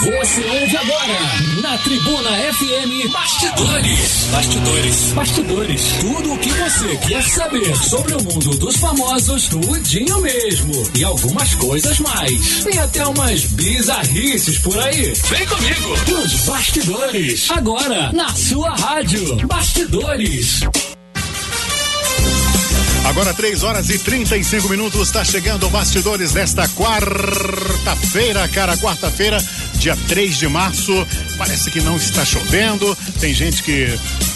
Você 0.00 0.42
ouve 0.42 0.76
agora 0.78 1.18
na 1.60 1.76
Tribuna 1.76 2.30
FM 2.54 3.12
Bastidores. 3.12 4.28
Bastidores. 4.32 5.12
Bastidores. 5.12 5.82
Tudo 6.00 6.32
o 6.32 6.38
que 6.38 6.48
você 6.48 6.96
quer 7.06 7.22
saber 7.22 7.76
sobre 7.76 8.14
o 8.14 8.22
mundo 8.24 8.56
dos 8.56 8.76
famosos, 8.76 9.48
tudinho 9.48 10.18
mesmo. 10.22 10.72
E 10.94 11.04
algumas 11.04 11.54
coisas 11.56 11.98
mais. 11.98 12.64
Tem 12.64 12.78
até 12.78 13.06
umas 13.06 13.44
bizarrices 13.44 14.56
por 14.60 14.78
aí. 14.78 15.12
Vem 15.28 15.46
comigo. 15.46 16.22
Os 16.24 16.32
Bastidores. 16.46 17.50
Agora, 17.50 18.10
na 18.10 18.34
sua 18.34 18.70
rádio. 18.74 19.46
Bastidores. 19.46 20.60
Agora 23.04 23.34
3 23.34 23.64
horas 23.64 23.90
e 23.90 23.98
35 23.98 24.68
minutos, 24.68 25.08
está 25.08 25.24
chegando 25.24 25.66
o 25.66 25.70
Bastidores 25.70 26.32
desta 26.32 26.68
quarta-feira, 26.68 28.46
cara, 28.48 28.76
quarta-feira, 28.76 29.42
dia 29.80 29.96
3 30.08 30.36
de 30.36 30.46
março. 30.46 30.92
Parece 31.38 31.70
que 31.70 31.80
não 31.80 31.96
está 31.96 32.22
chovendo, 32.24 32.96
tem 33.18 33.32
gente 33.32 33.62
que 33.62 33.88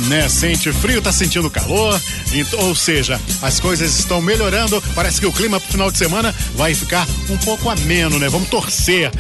né, 0.09 0.27
sente 0.29 0.73
frio, 0.73 0.99
está 0.99 1.13
sentindo 1.13 1.51
calor, 1.51 2.01
então, 2.33 2.59
ou 2.61 2.75
seja, 2.75 3.21
as 3.43 3.61
coisas 3.61 3.99
estão 3.99 4.23
melhorando. 4.23 4.83
Parece 4.95 5.21
que 5.21 5.27
o 5.27 5.33
clima 5.33 5.61
pro 5.61 5.71
final 5.71 5.91
de 5.91 5.99
semana 5.99 6.35
vai 6.55 6.75
ficar 6.75 7.07
um 7.29 7.37
pouco 7.37 7.69
ameno, 7.69 8.19
né? 8.19 8.29
Vamos 8.29 8.49
torcer 8.49 9.11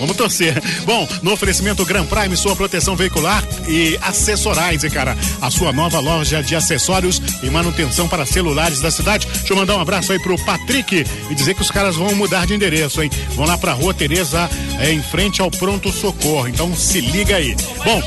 Vamos 0.00 0.16
torcer. 0.16 0.60
Bom, 0.84 1.06
no 1.22 1.32
oferecimento 1.32 1.84
Gran 1.84 2.06
Prime, 2.06 2.34
sua 2.36 2.56
proteção 2.56 2.96
veicular 2.96 3.44
e 3.68 3.98
Accessorize, 4.00 4.88
cara. 4.90 5.16
A 5.40 5.50
sua 5.50 5.72
nova 5.72 6.00
loja 6.00 6.42
de 6.42 6.56
acessórios 6.56 7.20
e 7.42 7.50
manutenção 7.50 8.08
para 8.08 8.24
celulares 8.24 8.80
da 8.80 8.90
cidade. 8.90 9.26
Deixa 9.26 9.52
eu 9.52 9.56
mandar 9.56 9.76
um 9.76 9.80
abraço 9.80 10.12
aí 10.12 10.18
pro 10.18 10.42
Patrick 10.44 11.04
e 11.30 11.34
dizer 11.34 11.54
que 11.54 11.60
os 11.60 11.70
caras 11.70 11.96
vão 11.96 12.14
mudar 12.14 12.46
de 12.46 12.54
endereço, 12.54 13.02
hein? 13.02 13.10
Vão 13.36 13.46
lá 13.46 13.58
pra 13.58 13.72
rua 13.72 13.92
Tereza, 13.92 14.48
é, 14.78 14.90
em 14.90 15.02
frente 15.02 15.42
ao 15.42 15.50
Pronto 15.50 15.92
Socorro. 15.92 16.48
Então 16.48 16.74
se 16.74 17.00
liga 17.00 17.36
aí. 17.36 17.54
Bom. 17.84 18.02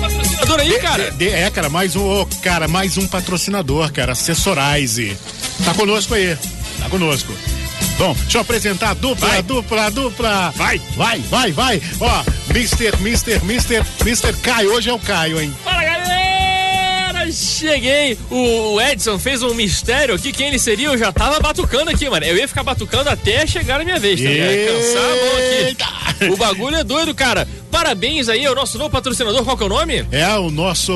Patrocinador 0.00 0.60
aí, 0.60 0.78
cara? 0.80 1.10
De, 1.10 1.16
de, 1.18 1.28
é, 1.28 1.50
cara, 1.50 1.68
mais 1.68 1.94
um, 1.94 2.02
oh, 2.02 2.26
cara, 2.42 2.66
mais 2.66 2.96
um 2.96 3.06
patrocinador, 3.06 3.92
cara. 3.92 4.12
Accessorize. 4.12 5.16
Tá 5.64 5.74
conosco 5.74 6.14
aí. 6.14 6.36
Tá 6.78 6.88
conosco. 6.88 7.32
Bom, 7.98 8.14
deixa 8.14 8.38
eu 8.38 8.42
apresentar 8.42 8.90
a 8.90 8.94
dupla, 8.94 9.28
vai. 9.28 9.42
dupla, 9.42 9.90
dupla. 9.90 10.52
Vai, 10.54 10.80
vai, 10.96 11.18
vai, 11.22 11.50
vai. 11.50 11.82
Ó, 12.00 12.22
Mr, 12.50 12.96
Mr, 13.00 13.40
Mr, 13.44 13.84
Mr. 14.02 14.32
Caio, 14.40 14.72
hoje 14.72 14.88
é 14.88 14.92
o 14.92 14.98
Caio, 15.00 15.40
hein? 15.40 15.52
Fala, 15.64 15.82
galera! 15.84 17.32
Cheguei. 17.32 18.16
O 18.30 18.80
Edson 18.80 19.18
fez 19.18 19.42
um 19.42 19.52
mistério 19.52 20.14
aqui, 20.14 20.32
quem 20.32 20.46
ele 20.46 20.60
seria? 20.60 20.86
Eu 20.86 20.96
já 20.96 21.10
tava 21.10 21.40
batucando 21.40 21.90
aqui, 21.90 22.08
mano. 22.08 22.24
Eu 22.24 22.36
ia 22.36 22.46
ficar 22.46 22.62
batucando 22.62 23.10
até 23.10 23.44
chegar 23.46 23.80
a 23.80 23.84
minha 23.84 23.98
vez, 23.98 24.20
tá 24.22 24.28
ligado? 24.28 24.66
Cansar 24.66 25.02
a 25.02 25.16
mão 25.16 25.36
aqui. 25.36 25.76
O 26.30 26.36
bagulho 26.36 26.76
é 26.76 26.84
doido, 26.84 27.14
cara. 27.14 27.46
Parabéns 27.70 28.28
aí 28.28 28.44
ao 28.46 28.54
nosso 28.54 28.78
novo 28.78 28.90
patrocinador, 28.90 29.44
qual 29.44 29.56
que 29.56 29.62
é 29.62 29.66
o 29.66 29.68
nome? 29.68 30.06
É 30.10 30.36
o 30.36 30.50
nosso 30.50 30.92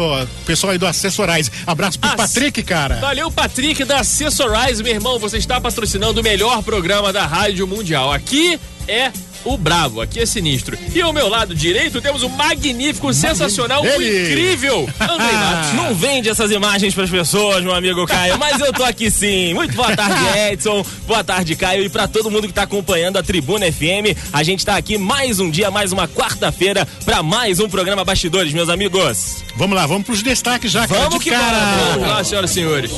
pessoal 0.46 0.72
aí 0.72 0.78
do 0.78 0.86
Accessorize. 0.86 1.50
Abraço 1.66 1.98
pro 1.98 2.10
As... 2.10 2.16
Patrick, 2.16 2.62
cara. 2.62 2.96
Valeu, 2.96 3.30
Patrick 3.30 3.84
da 3.84 4.00
Accessorize, 4.00 4.82
meu 4.82 4.92
irmão. 4.92 5.18
Você 5.18 5.38
está 5.38 5.60
patrocinando 5.60 6.20
o 6.20 6.24
melhor 6.24 6.62
programa 6.62 7.12
da 7.12 7.26
Rádio 7.26 7.66
Mundial. 7.66 8.12
Aqui 8.12 8.58
é 8.88 9.12
o 9.44 9.56
Bravo, 9.56 10.00
aqui 10.00 10.20
é 10.20 10.26
sinistro. 10.26 10.78
E 10.94 11.00
ao 11.00 11.12
meu 11.12 11.28
lado 11.28 11.54
direito 11.54 12.00
temos 12.00 12.22
o 12.22 12.28
magnífico, 12.28 13.12
sensacional, 13.12 13.82
o 13.82 14.02
incrível 14.02 14.88
Andrei 15.00 15.32
Matos. 15.32 15.72
Não 15.74 15.94
vende 15.94 16.28
essas 16.28 16.50
imagens 16.50 16.94
para 16.94 17.04
as 17.04 17.10
pessoas, 17.10 17.62
meu 17.62 17.74
amigo 17.74 18.06
Caio, 18.06 18.38
mas 18.38 18.60
eu 18.60 18.72
tô 18.72 18.84
aqui 18.84 19.10
sim. 19.10 19.54
Muito 19.54 19.74
boa 19.74 19.94
tarde, 19.96 20.38
Edson. 20.52 20.84
Boa 21.06 21.24
tarde, 21.24 21.56
Caio. 21.56 21.84
E 21.84 21.88
para 21.88 22.06
todo 22.06 22.30
mundo 22.30 22.46
que 22.46 22.54
tá 22.54 22.62
acompanhando 22.62 23.16
a 23.16 23.22
Tribuna 23.22 23.70
FM, 23.70 24.16
a 24.32 24.42
gente 24.42 24.64
tá 24.64 24.76
aqui 24.76 24.98
mais 24.98 25.40
um 25.40 25.50
dia, 25.50 25.70
mais 25.70 25.92
uma 25.92 26.06
quarta-feira, 26.08 26.86
para 27.04 27.22
mais 27.22 27.60
um 27.60 27.68
programa 27.68 28.04
Bastidores, 28.04 28.52
meus 28.52 28.68
amigos. 28.68 29.42
Vamos 29.56 29.76
lá, 29.76 29.86
vamos 29.86 30.04
pros 30.04 30.22
destaques 30.22 30.70
já, 30.70 30.86
cara. 30.86 31.02
Vamos 31.02 31.22
que 31.22 31.30
cara. 31.30 31.92
Vamos 31.92 32.08
lá, 32.08 32.24
senhoras 32.24 32.50
e 32.50 32.54
senhores. 32.54 32.90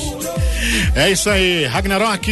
É 0.94 1.10
isso 1.10 1.28
aí, 1.28 1.66
Ragnarok 1.66 2.30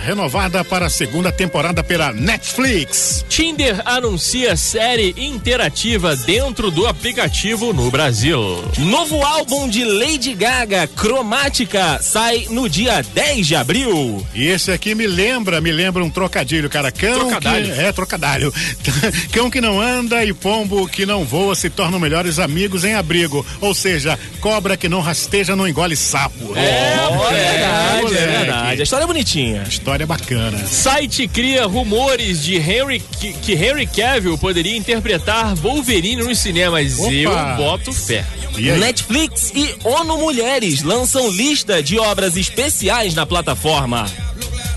renovada 0.00 0.64
para 0.64 0.86
a 0.86 0.90
segunda 0.90 1.32
temporada 1.32 1.82
pela 1.82 2.12
Netflix. 2.12 3.24
Tinder 3.28 3.82
anuncia 3.84 4.56
série 4.56 5.14
interativa 5.16 6.16
dentro 6.16 6.70
do 6.70 6.86
aplicativo 6.86 7.72
no 7.72 7.90
Brasil. 7.90 8.40
Novo 8.78 9.24
álbum 9.24 9.68
de 9.68 9.84
Lady 9.84 10.34
Gaga, 10.34 10.86
Cromática, 10.86 12.00
sai 12.02 12.46
no 12.50 12.68
dia 12.68 13.02
10 13.02 13.46
de 13.46 13.56
abril. 13.56 14.26
E 14.34 14.46
esse 14.46 14.70
aqui 14.70 14.94
me 14.94 15.06
lembra, 15.06 15.60
me 15.60 15.72
lembra 15.72 16.04
um 16.04 16.10
trocadilho, 16.10 16.70
cara. 16.70 16.90
Cão 16.92 17.30
trocadilho. 17.30 17.74
Que, 17.74 17.80
é, 17.80 17.92
trocadilho. 17.92 18.52
Cão 19.32 19.50
que 19.50 19.60
não 19.60 19.80
anda 19.80 20.24
e 20.24 20.32
pombo 20.32 20.86
que 20.86 21.04
não 21.04 21.24
voa 21.24 21.54
se 21.54 21.68
tornam 21.68 21.98
melhores 21.98 22.38
amigos 22.38 22.84
em 22.84 22.94
abrigo. 22.94 23.44
Ou 23.60 23.74
seja, 23.74 24.18
cobra 24.40 24.76
que 24.76 24.88
não 24.88 25.00
rasteja 25.00 25.56
não 25.56 25.66
engole 25.66 25.96
sapo. 25.96 26.56
É, 26.56 26.96
oh, 27.10 27.34
é 27.34 27.73
verdade, 27.74 28.16
é 28.16 28.26
verdade. 28.26 28.80
A 28.80 28.84
história 28.84 29.04
é 29.04 29.06
bonitinha. 29.06 29.62
História 29.62 30.04
é 30.04 30.06
bacana. 30.06 30.58
Site 30.66 31.28
cria 31.28 31.66
rumores 31.66 32.42
de 32.42 32.56
Henry 32.56 33.00
que, 33.00 33.32
que 33.32 33.52
Henry 33.52 33.86
Cavill 33.86 34.38
poderia 34.38 34.76
interpretar 34.76 35.54
Wolverine 35.54 36.22
nos 36.22 36.38
cinemas. 36.38 36.98
Opa. 36.98 37.12
Eu 37.12 37.56
boto 37.56 37.92
fé. 37.92 38.24
Netflix 38.78 39.52
e 39.54 39.74
ONU 39.82 40.16
Mulheres 40.18 40.82
lançam 40.82 41.28
lista 41.30 41.82
de 41.82 41.98
obras 41.98 42.36
especiais 42.36 43.14
na 43.14 43.26
plataforma. 43.26 44.06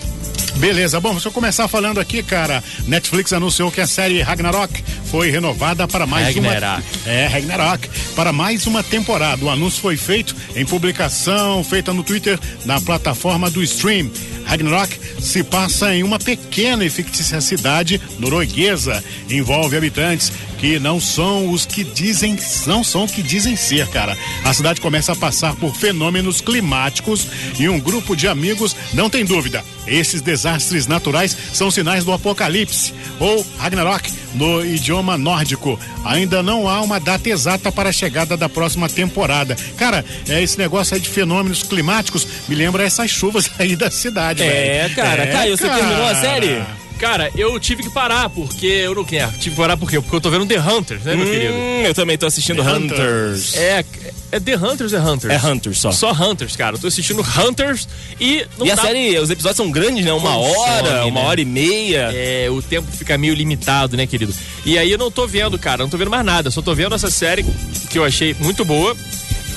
Beleza, 0.58 1.00
bom, 1.00 1.12
deixa 1.12 1.30
eu 1.30 1.32
começar 1.32 1.68
falando 1.68 2.00
aqui, 2.00 2.22
cara. 2.22 2.64
Netflix 2.86 3.34
anunciou 3.34 3.72
que 3.72 3.82
a 3.82 3.88
série 3.88 4.22
Ragnarok 4.22 4.84
foi 5.06 5.30
renovada 5.32 5.88
para 5.88 6.06
mais 6.06 6.28
Ragnarok. 6.28 6.84
uma. 7.06 7.12
É, 7.12 7.28
Ragnarok. 7.28 7.90
Para 8.16 8.32
mais 8.32 8.68
uma 8.68 8.84
temporada. 8.84 9.44
O 9.44 9.50
anúncio 9.50 9.82
foi 9.82 9.98
feito 9.98 10.36
em 10.56 10.66
publicação 10.66 11.64
feita 11.64 11.94
no 11.94 12.04
Twitter 12.04 12.40
na 12.66 12.80
plataforma 12.80 13.50
do 13.50 13.64
Stream. 13.64 14.12
Ragnarok 14.46 14.98
se 15.20 15.44
passa 15.44 15.96
em 15.96 16.04
uma 16.04 16.20
pequena 16.20 16.84
e 16.84 16.90
fictícia 16.90 17.40
cidade 17.42 18.02
norueguesa. 18.20 19.04
Envolve 19.30 19.78
habitantes 19.78 20.32
que 20.62 20.78
não 20.80 21.00
são 21.02 21.50
os 21.52 21.66
que 21.66 21.84
dizem, 21.84 22.38
não 22.68 22.84
são 22.84 23.06
o 23.06 23.08
que 23.08 23.24
dizem 23.24 23.56
ser, 23.56 23.88
cara. 23.88 24.16
A 24.46 24.54
cidade 24.54 24.80
começa 24.80 25.12
a 25.12 25.16
passar 25.16 25.56
por 25.56 25.76
fenômenos 25.76 26.40
climáticos 26.40 27.28
e 27.60 27.68
um 27.68 27.80
grupo 27.80 28.16
de 28.16 28.28
amigos 28.28 28.76
não 28.94 29.10
tem 29.10 29.26
dúvida. 29.26 29.66
Esses 29.88 30.22
desastres 30.22 30.86
naturais 30.86 31.36
são 31.52 31.72
sinais 31.72 32.06
do 32.06 32.14
apocalipse 32.14 32.94
ou 33.20 33.44
Ragnarok 33.58 34.14
no 34.36 34.64
idioma 34.64 35.18
nórdico. 35.18 35.80
Ainda 36.06 36.44
não 36.44 36.70
há 36.70 36.80
uma 36.82 37.00
data 37.00 37.28
exata 37.28 37.72
para 37.72 37.90
a 37.90 37.92
chegada 37.92 38.38
da 38.38 38.48
próxima 38.48 38.88
temporada. 38.88 39.58
Cara, 39.78 40.06
é 40.30 40.44
esse 40.44 40.60
negócio 40.60 40.94
aí 40.94 41.02
de 41.02 41.10
fenômenos 41.10 41.64
climáticos 41.64 42.28
me 42.48 42.54
lembra 42.56 42.84
essas 42.84 43.10
chuvas 43.10 43.50
aí 43.58 43.76
da 43.76 43.90
cidade, 43.90 44.44
É, 44.44 44.84
véio. 44.84 44.96
cara. 44.96 45.24
É, 45.24 45.28
Caio, 45.32 45.58
você 45.58 45.68
terminou 45.68 46.06
a 46.06 46.16
série? 46.16 46.62
Cara, 47.02 47.32
eu 47.36 47.60
tive 47.60 47.82
que 47.82 47.90
parar, 47.90 48.30
porque 48.30 48.68
eu 48.68 48.94
não 48.94 49.04
quero. 49.04 49.32
Tive 49.32 49.50
que 49.50 49.56
parar 49.56 49.76
por 49.76 49.90
quê? 49.90 50.00
Porque 50.00 50.16
eu 50.16 50.22
tô 50.22 50.30
vendo 50.30 50.46
The 50.46 50.60
Hunters, 50.60 51.02
né, 51.02 51.16
meu 51.16 51.26
querido? 51.26 51.52
Hum, 51.52 51.82
eu 51.84 51.96
também 51.96 52.16
tô 52.16 52.28
assistindo 52.28 52.64
The 52.64 52.72
Hunters. 52.72 53.56
É, 53.58 53.84
é 54.32 54.40
The 54.40 54.56
Hunters 54.56 54.94
é 54.94 55.00
Hunters? 55.00 55.34
É 55.34 55.48
Hunters 55.48 55.80
só. 55.80 55.92
Só 55.92 56.12
Hunters, 56.12 56.56
cara. 56.56 56.76
Eu 56.76 56.80
tô 56.80 56.86
assistindo 56.86 57.22
Hunters 57.24 57.88
e 58.20 58.46
não 58.56 58.68
E 58.68 58.72
a 58.72 58.76
dá- 58.76 58.84
série, 58.84 59.18
os 59.18 59.32
episódios 59.32 59.58
são 59.58 59.72
grandes, 59.72 60.06
né? 60.06 60.14
Uma 60.14 60.32
Consome, 60.32 60.58
hora, 60.60 61.06
uma 61.08 61.22
né? 61.22 61.28
hora 61.28 61.42
e 61.42 61.46
meia. 61.46 62.12
É, 62.14 62.48
o 62.52 62.62
tempo 62.62 62.92
fica 62.92 63.18
meio 63.18 63.34
limitado, 63.34 63.98
né, 63.98 64.06
querido? 64.06 64.32
E 64.64 64.78
aí 64.78 64.92
eu 64.92 64.98
não 65.00 65.10
tô 65.10 65.26
vendo, 65.26 65.58
cara, 65.58 65.82
não 65.82 65.90
tô 65.90 65.98
vendo 65.98 66.12
mais 66.12 66.24
nada. 66.24 66.52
Só 66.52 66.62
tô 66.62 66.76
vendo 66.76 66.94
essa 66.94 67.10
série 67.10 67.44
que 67.90 67.98
eu 67.98 68.04
achei 68.06 68.36
muito 68.40 68.64
boa, 68.64 68.96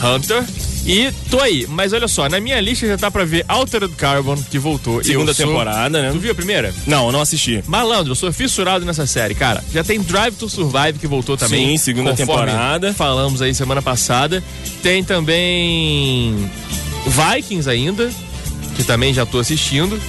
Hunter. 0.02 0.42
E 0.86 1.10
tô 1.30 1.40
aí. 1.40 1.66
Mas 1.68 1.92
olha 1.92 2.06
só, 2.06 2.28
na 2.28 2.38
minha 2.40 2.60
lista 2.60 2.86
já 2.86 2.98
tá 2.98 3.10
pra 3.10 3.24
ver 3.24 3.44
Altered 3.48 3.94
Carbon, 3.96 4.36
que 4.50 4.58
voltou. 4.58 5.02
Segunda 5.02 5.32
sou- 5.32 5.46
temporada, 5.46 6.02
né? 6.02 6.10
Tu 6.12 6.18
viu 6.18 6.32
a 6.32 6.34
primeira? 6.34 6.74
Não, 6.86 7.10
não 7.10 7.20
assisti. 7.20 7.62
Malandro, 7.66 8.12
eu 8.12 8.16
sou 8.16 8.30
fissurado 8.32 8.84
nessa 8.84 9.06
série, 9.06 9.34
cara. 9.34 9.64
Já 9.72 9.82
tem 9.82 10.00
Drive 10.00 10.34
to 10.36 10.48
Survive 10.48 10.98
que 10.98 11.06
voltou 11.06 11.36
também. 11.36 11.68
Sim, 11.70 11.76
segunda 11.78 12.14
temporada. 12.14 12.92
Falamos 12.92 13.40
aí 13.40 13.54
semana 13.54 13.80
passada. 13.80 14.42
Tem 14.82 15.02
também 15.02 16.50
Vikings 17.06 17.68
ainda, 17.68 18.10
que 18.76 18.84
também 18.84 19.12
já 19.14 19.24
tô 19.24 19.38
assistindo. 19.38 20.00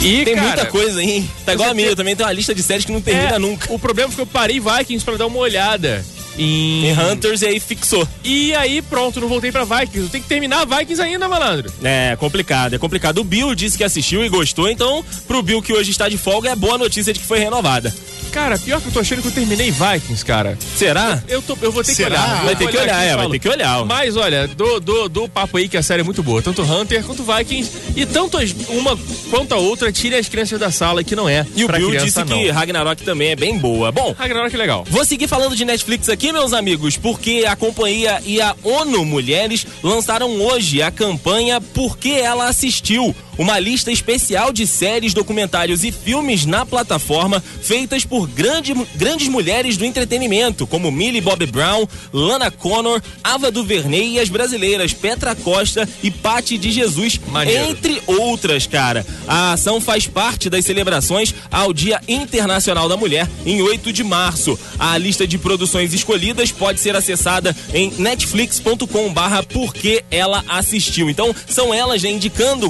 E, 0.00 0.24
Tem 0.24 0.36
cara, 0.36 0.46
muita 0.46 0.66
coisa 0.66 1.00
aí. 1.00 1.28
Tá 1.44 1.54
igual 1.54 1.70
a 1.70 1.74
minha, 1.74 1.88
eu 1.88 1.96
também 1.96 2.14
tem 2.14 2.24
uma 2.24 2.32
lista 2.32 2.54
de 2.54 2.62
séries 2.62 2.84
que 2.84 2.92
não 2.92 3.00
termina 3.00 3.34
é, 3.34 3.38
nunca. 3.38 3.72
O 3.72 3.80
problema 3.80 4.08
foi 4.08 4.16
que 4.16 4.22
eu 4.22 4.26
parei 4.26 4.60
Vikings 4.60 5.04
pra 5.04 5.16
dar 5.16 5.26
uma 5.26 5.38
olhada. 5.38 6.04
Em... 6.38 6.86
Em 6.86 6.98
Hunters 6.98 7.42
e 7.42 7.46
aí 7.46 7.60
fixou. 7.60 8.06
E 8.24 8.54
aí, 8.54 8.80
pronto, 8.80 9.20
não 9.20 9.28
voltei 9.28 9.50
pra 9.50 9.64
Vikings. 9.64 9.98
Eu 9.98 10.08
tenho 10.08 10.22
que 10.22 10.28
terminar 10.28 10.64
Vikings 10.64 11.02
ainda, 11.02 11.28
malandro. 11.28 11.72
É 11.82 12.16
complicado, 12.16 12.74
é 12.74 12.78
complicado. 12.78 13.18
O 13.18 13.24
Bill 13.24 13.54
disse 13.54 13.76
que 13.76 13.84
assistiu 13.84 14.24
e 14.24 14.28
gostou, 14.28 14.68
então 14.70 15.04
pro 15.26 15.42
Bill 15.42 15.60
que 15.60 15.72
hoje 15.72 15.90
está 15.90 16.08
de 16.08 16.16
folga 16.16 16.50
é 16.50 16.56
boa 16.56 16.78
notícia 16.78 17.12
de 17.12 17.20
que 17.20 17.26
foi 17.26 17.38
renovada. 17.38 17.92
Cara, 18.38 18.56
pior 18.56 18.80
que 18.80 18.86
eu 18.86 18.92
tô 18.92 19.00
achando 19.00 19.20
que 19.20 19.26
eu 19.26 19.32
terminei 19.32 19.72
Vikings, 19.72 20.24
cara. 20.24 20.56
Será? 20.76 21.20
Eu, 21.26 21.42
tô, 21.42 21.58
eu 21.60 21.72
vou 21.72 21.82
ter 21.82 21.92
Será? 21.92 22.08
que 22.08 22.14
olhar. 22.14 22.44
Vai 22.44 22.54
ter 22.56 22.68
que 22.68 22.76
olhar, 22.76 22.94
aqui 22.94 23.04
e 23.04 23.08
é, 23.08 23.16
vai 23.16 23.28
ter 23.30 23.38
que 23.40 23.48
olhar. 23.48 23.84
Mas 23.84 24.16
olha, 24.16 24.46
do, 24.46 24.78
do, 24.78 25.08
do 25.08 25.28
papo 25.28 25.56
aí 25.56 25.68
que 25.68 25.76
a 25.76 25.82
série 25.82 26.02
é 26.02 26.04
muito 26.04 26.22
boa. 26.22 26.40
Tanto 26.40 26.62
Hunter 26.62 27.02
quanto 27.02 27.24
Vikings. 27.24 27.72
E 27.96 28.06
tanto 28.06 28.38
as- 28.38 28.54
uma 28.68 28.96
quanto 29.28 29.54
a 29.54 29.56
outra, 29.56 29.90
tire 29.90 30.14
as 30.14 30.28
crianças 30.28 30.60
da 30.60 30.70
sala, 30.70 31.02
que 31.02 31.16
não 31.16 31.28
é. 31.28 31.44
E 31.56 31.64
o 31.64 31.68
Bill 31.68 31.88
criança, 31.88 32.06
disse 32.06 32.18
não. 32.20 32.26
que 32.26 32.48
Ragnarok 32.48 33.02
também 33.02 33.30
é 33.30 33.36
bem 33.36 33.58
boa. 33.58 33.90
Bom, 33.90 34.14
Ragnarok 34.16 34.54
é 34.54 34.58
legal. 34.58 34.86
Vou 34.88 35.04
seguir 35.04 35.26
falando 35.26 35.56
de 35.56 35.64
Netflix 35.64 36.08
aqui, 36.08 36.30
meus 36.32 36.52
amigos, 36.52 36.96
porque 36.96 37.44
a 37.44 37.56
companhia 37.56 38.22
e 38.24 38.40
a 38.40 38.54
ONU 38.62 39.04
Mulheres 39.04 39.66
lançaram 39.82 40.30
hoje 40.40 40.80
a 40.80 40.92
campanha 40.92 41.60
Porque 41.60 42.10
Ela 42.10 42.46
Assistiu. 42.46 43.12
Uma 43.38 43.58
lista 43.60 43.92
especial 43.92 44.52
de 44.52 44.66
séries, 44.66 45.14
documentários 45.14 45.84
e 45.84 45.92
filmes 45.92 46.44
na 46.44 46.66
plataforma 46.66 47.40
feitas 47.62 48.04
por 48.04 48.26
grande, 48.26 48.74
grandes 48.96 49.28
mulheres 49.28 49.76
do 49.76 49.84
entretenimento, 49.84 50.66
como 50.66 50.90
Millie 50.90 51.20
Bobby 51.20 51.46
Brown, 51.46 51.86
Lana 52.12 52.50
Connor, 52.50 53.00
Ava 53.22 53.50
DuVernay 53.50 54.14
e 54.14 54.20
as 54.20 54.28
brasileiras 54.28 54.92
Petra 54.92 55.34
Costa 55.36 55.88
e 56.02 56.10
Patti 56.10 56.58
de 56.58 56.72
Jesus, 56.72 57.20
Maneiro. 57.28 57.70
entre 57.70 58.02
outras, 58.06 58.66
cara. 58.66 59.06
A 59.26 59.52
ação 59.52 59.80
faz 59.80 60.06
parte 60.06 60.50
das 60.50 60.64
celebrações 60.64 61.34
ao 61.50 61.72
Dia 61.72 62.00
Internacional 62.08 62.88
da 62.88 62.96
Mulher, 62.96 63.28
em 63.46 63.62
8 63.62 63.92
de 63.92 64.02
março. 64.02 64.58
A 64.78 64.98
lista 64.98 65.26
de 65.26 65.38
produções 65.38 65.94
escolhidas 65.94 66.50
pode 66.50 66.80
ser 66.80 66.96
acessada 66.96 67.54
em 67.72 67.92
netflix.com 67.98 69.12
barra 69.12 69.42
porque 69.42 70.04
ela 70.10 70.44
assistiu. 70.48 71.08
Então, 71.08 71.34
são 71.48 71.72
elas 71.72 72.02
né, 72.02 72.10
indicando 72.10 72.68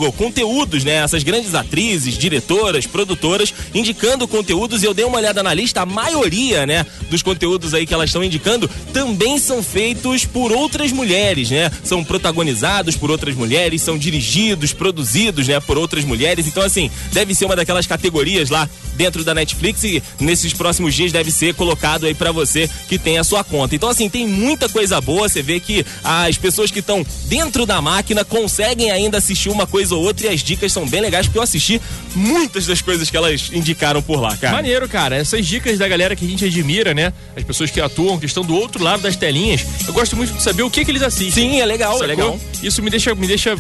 conteúdos, 0.58 0.84
né? 0.84 0.96
Essas 0.96 1.22
grandes 1.22 1.55
atrizes, 1.55 2.19
diretoras, 2.19 2.87
produtoras, 2.87 3.55
indicando 3.75 4.26
conteúdos. 4.26 4.82
E 4.82 4.87
eu 4.87 4.94
dei 4.94 5.05
uma 5.05 5.19
olhada 5.19 5.43
na 5.43 5.55
lista, 5.55 5.82
a 5.82 5.87
maioria, 5.87 6.66
né, 6.66 6.84
dos 7.10 7.22
conteúdos 7.22 7.75
aí 7.75 7.87
que 7.87 7.94
elas 7.94 8.08
estão 8.10 8.25
indicando 8.25 8.69
também 8.93 9.38
são 9.38 9.62
feitos 9.62 10.25
por 10.25 10.50
outras 10.50 10.90
mulheres, 10.90 11.50
né? 11.50 11.70
São 11.84 12.02
protagonizados 12.02 12.96
por 12.96 13.10
outras 13.10 13.34
mulheres, 13.34 13.82
são 13.82 13.96
dirigidos, 13.96 14.72
produzidos, 14.72 15.46
né, 15.46 15.60
por 15.60 15.78
outras 15.78 16.05
mulheres. 16.05 16.46
Então, 16.46 16.62
assim, 16.62 16.90
deve 17.12 17.34
ser 17.34 17.44
uma 17.44 17.56
daquelas 17.56 17.87
categorias 17.87 18.50
lá 18.50 18.69
dentro 18.94 19.22
da 19.22 19.32
Netflix 19.32 19.84
e 19.84 20.02
nesses 20.19 20.52
próximos 20.52 20.93
dias 20.93 21.12
deve 21.12 21.31
ser 21.31 21.55
colocado 21.55 22.05
aí 22.05 22.14
pra 22.14 22.32
você 22.32 22.69
que 22.88 22.99
tem 22.99 23.16
a 23.16 23.25
sua 23.25 23.44
conta. 23.44 23.76
Então, 23.76 23.88
assim, 23.88 24.08
tem 24.08 24.26
muita 24.26 24.69
coisa 24.69 25.00
boa. 25.00 25.28
Você 25.28 25.40
vê 25.40 25.60
que 25.60 25.87
as 26.02 26.37
pessoas 26.37 26.70
que 26.70 26.81
estão 26.81 27.06
dentro 27.26 27.64
da 27.64 27.81
máquina 27.81 28.25
conseguem 28.25 28.90
ainda 28.90 29.19
assistir 29.19 29.50
uma 29.50 29.66
coisa 29.66 29.94
ou 29.94 30.02
outra 30.02 30.26
e 30.26 30.31
as 30.31 30.43
dicas 30.49 30.73
são 30.73 30.87
bem 30.89 31.00
legais 31.00 31.27
porque 31.27 31.39
eu 31.39 31.43
assisti 31.43 31.81
muitas 32.15 32.67
das 32.67 32.81
coisas 32.81 33.11
que 33.11 33.17
elas 33.17 33.50
indicaram 33.53 34.00
por 34.03 34.21
lá, 34.21 34.37
cara. 34.37 34.55
Maneiro, 34.56 34.89
cara. 34.89 35.17
Essas 35.17 35.47
dicas 35.47 35.79
da 35.79 35.87
galera 35.87 36.17
que 36.17 36.25
a 36.25 36.29
gente 36.29 36.45
admira, 36.45 36.95
né? 36.95 37.12
As 37.37 37.45
pessoas 37.45 37.71
que 37.71 37.81
atuam, 37.81 38.19
que 38.19 38.27
estão 38.27 38.45
do 38.45 38.55
outro 38.55 38.83
lado 38.83 39.03
das 39.03 39.15
telinhas. 39.17 39.65
Eu 39.87 39.93
gosto 39.93 40.17
muito 40.17 40.33
de 40.33 40.43
saber 40.43 40.62
o 40.62 40.71
que, 40.71 40.85
que 40.85 40.91
eles 40.91 41.03
assistem. 41.03 41.50
Sim, 41.50 41.61
é 41.61 41.67
legal, 41.67 41.93
é 41.93 41.99
Sacou? 41.99 42.06
legal. 42.09 42.41
Isso 42.62 42.83
me 42.83 42.91
deixa, 42.91 43.15
me 43.15 43.27
deixa 43.27 43.55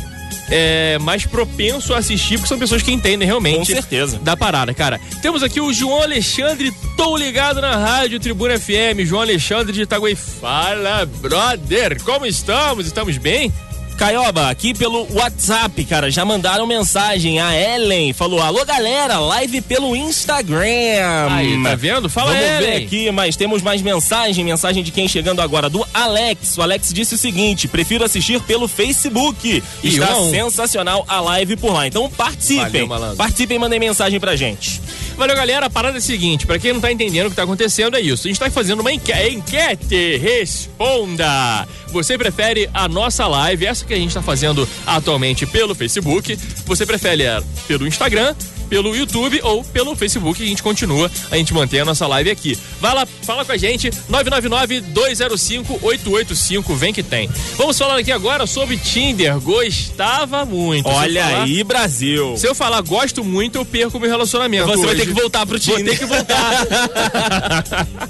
é, 0.50 0.98
mais 0.98 1.26
propenso 1.26 1.94
a 1.94 1.98
assistir, 1.98 2.36
porque 2.36 2.48
são 2.48 2.58
pessoas 2.58 2.82
que 2.82 2.90
entendem 2.90 3.26
realmente 3.26 3.58
Com 3.58 3.64
certeza. 3.64 4.18
da 4.18 4.36
parada, 4.36 4.72
cara. 4.72 5.00
Temos 5.20 5.42
aqui 5.42 5.60
o 5.60 5.72
João 5.72 6.02
Alexandre, 6.02 6.72
tô 6.96 7.16
ligado 7.16 7.60
na 7.60 7.76
rádio 7.76 8.18
Tribuna 8.18 8.58
FM. 8.58 9.04
João 9.04 9.22
Alexandre 9.22 9.72
de 9.72 9.82
Itaguaí. 9.82 10.14
Fala, 10.14 11.04
brother, 11.06 12.02
como 12.02 12.26
estamos? 12.26 12.86
Estamos 12.86 13.18
bem? 13.18 13.52
Caioba, 13.98 14.48
aqui 14.48 14.72
pelo 14.74 15.08
WhatsApp, 15.12 15.84
cara, 15.84 16.08
já 16.08 16.24
mandaram 16.24 16.68
mensagem. 16.68 17.40
A 17.40 17.52
Ellen 17.58 18.12
falou: 18.12 18.40
Alô, 18.40 18.64
galera, 18.64 19.18
live 19.18 19.60
pelo 19.60 19.96
Instagram. 19.96 21.26
Aí, 21.28 21.60
tá 21.64 21.74
vendo? 21.74 22.08
Fala, 22.08 22.30
Vamos 22.32 22.46
ver 22.46 22.62
Ellen. 22.62 22.86
aqui, 22.86 23.10
mas 23.10 23.34
temos 23.34 23.60
mais 23.60 23.82
mensagem. 23.82 24.44
Mensagem 24.44 24.84
de 24.84 24.92
quem 24.92 25.08
chegando 25.08 25.42
agora, 25.42 25.68
do 25.68 25.84
Alex. 25.92 26.56
O 26.56 26.62
Alex 26.62 26.92
disse 26.94 27.16
o 27.16 27.18
seguinte: 27.18 27.66
prefiro 27.66 28.04
assistir 28.04 28.40
pelo 28.42 28.68
Facebook. 28.68 29.62
E 29.82 29.88
Está 29.88 30.16
um 30.16 30.30
sensacional 30.30 31.04
a 31.08 31.20
live 31.20 31.56
por 31.56 31.72
lá. 31.72 31.84
Então 31.88 32.08
participem. 32.08 32.86
Valeu, 32.86 33.16
participem 33.16 33.56
e 33.56 33.60
mandem 33.60 33.80
mensagem 33.80 34.20
pra 34.20 34.36
gente. 34.36 34.80
Valeu, 35.18 35.34
galera. 35.34 35.66
A 35.66 35.70
parada 35.70 35.96
é 35.96 35.98
a 35.98 36.00
seguinte: 36.00 36.46
pra 36.46 36.58
quem 36.60 36.72
não 36.72 36.80
tá 36.80 36.92
entendendo 36.92 37.26
o 37.26 37.30
que 37.30 37.36
tá 37.36 37.42
acontecendo, 37.42 37.96
é 37.96 38.00
isso. 38.00 38.26
A 38.26 38.30
gente 38.30 38.38
tá 38.38 38.48
fazendo 38.50 38.80
uma 38.80 38.92
enque- 38.92 39.28
enquete. 39.30 40.16
Responda! 40.16 41.66
Você 41.88 42.16
prefere 42.16 42.70
a 42.72 42.86
nossa 42.88 43.26
live, 43.26 43.66
essa 43.66 43.84
que 43.84 43.92
a 43.92 43.96
gente 43.96 44.14
tá 44.14 44.22
fazendo 44.22 44.66
atualmente 44.86 45.44
pelo 45.44 45.74
Facebook? 45.74 46.36
Você 46.66 46.86
prefere 46.86 47.24
pelo 47.66 47.86
Instagram? 47.86 48.34
Pelo 48.68 48.94
YouTube 48.94 49.40
ou 49.42 49.64
pelo 49.64 49.96
Facebook, 49.96 50.42
a 50.42 50.46
gente 50.46 50.62
continua, 50.62 51.10
a 51.30 51.36
gente 51.36 51.52
mantém 51.54 51.80
a 51.80 51.84
nossa 51.84 52.06
live 52.06 52.30
aqui. 52.30 52.56
Vai 52.80 52.94
lá, 52.94 53.06
fala 53.22 53.44
com 53.44 53.52
a 53.52 53.56
gente, 53.56 53.90
999-205-885, 54.10 56.74
vem 56.76 56.92
que 56.92 57.02
tem. 57.02 57.28
Vamos 57.56 57.78
falar 57.78 57.98
aqui 57.98 58.12
agora 58.12 58.46
sobre 58.46 58.76
Tinder. 58.76 59.38
Gostava 59.40 60.44
muito. 60.44 60.86
Olha 60.88 61.24
falar- 61.24 61.42
aí, 61.44 61.64
Brasil. 61.64 62.36
Se 62.36 62.46
eu 62.46 62.54
falar 62.54 62.80
gosto 62.82 63.24
muito, 63.24 63.56
eu 63.56 63.64
perco 63.64 63.98
meu 63.98 64.10
relacionamento. 64.10 64.66
Você 64.66 64.76
vai 64.84 64.94
hoje. 64.94 65.00
ter 65.00 65.06
que 65.06 65.12
voltar 65.20 65.46
pro 65.46 65.58
Vou 65.58 65.76
Tinder. 65.76 65.94
ter 65.94 65.98
que 65.98 66.04
voltar. 66.06 66.66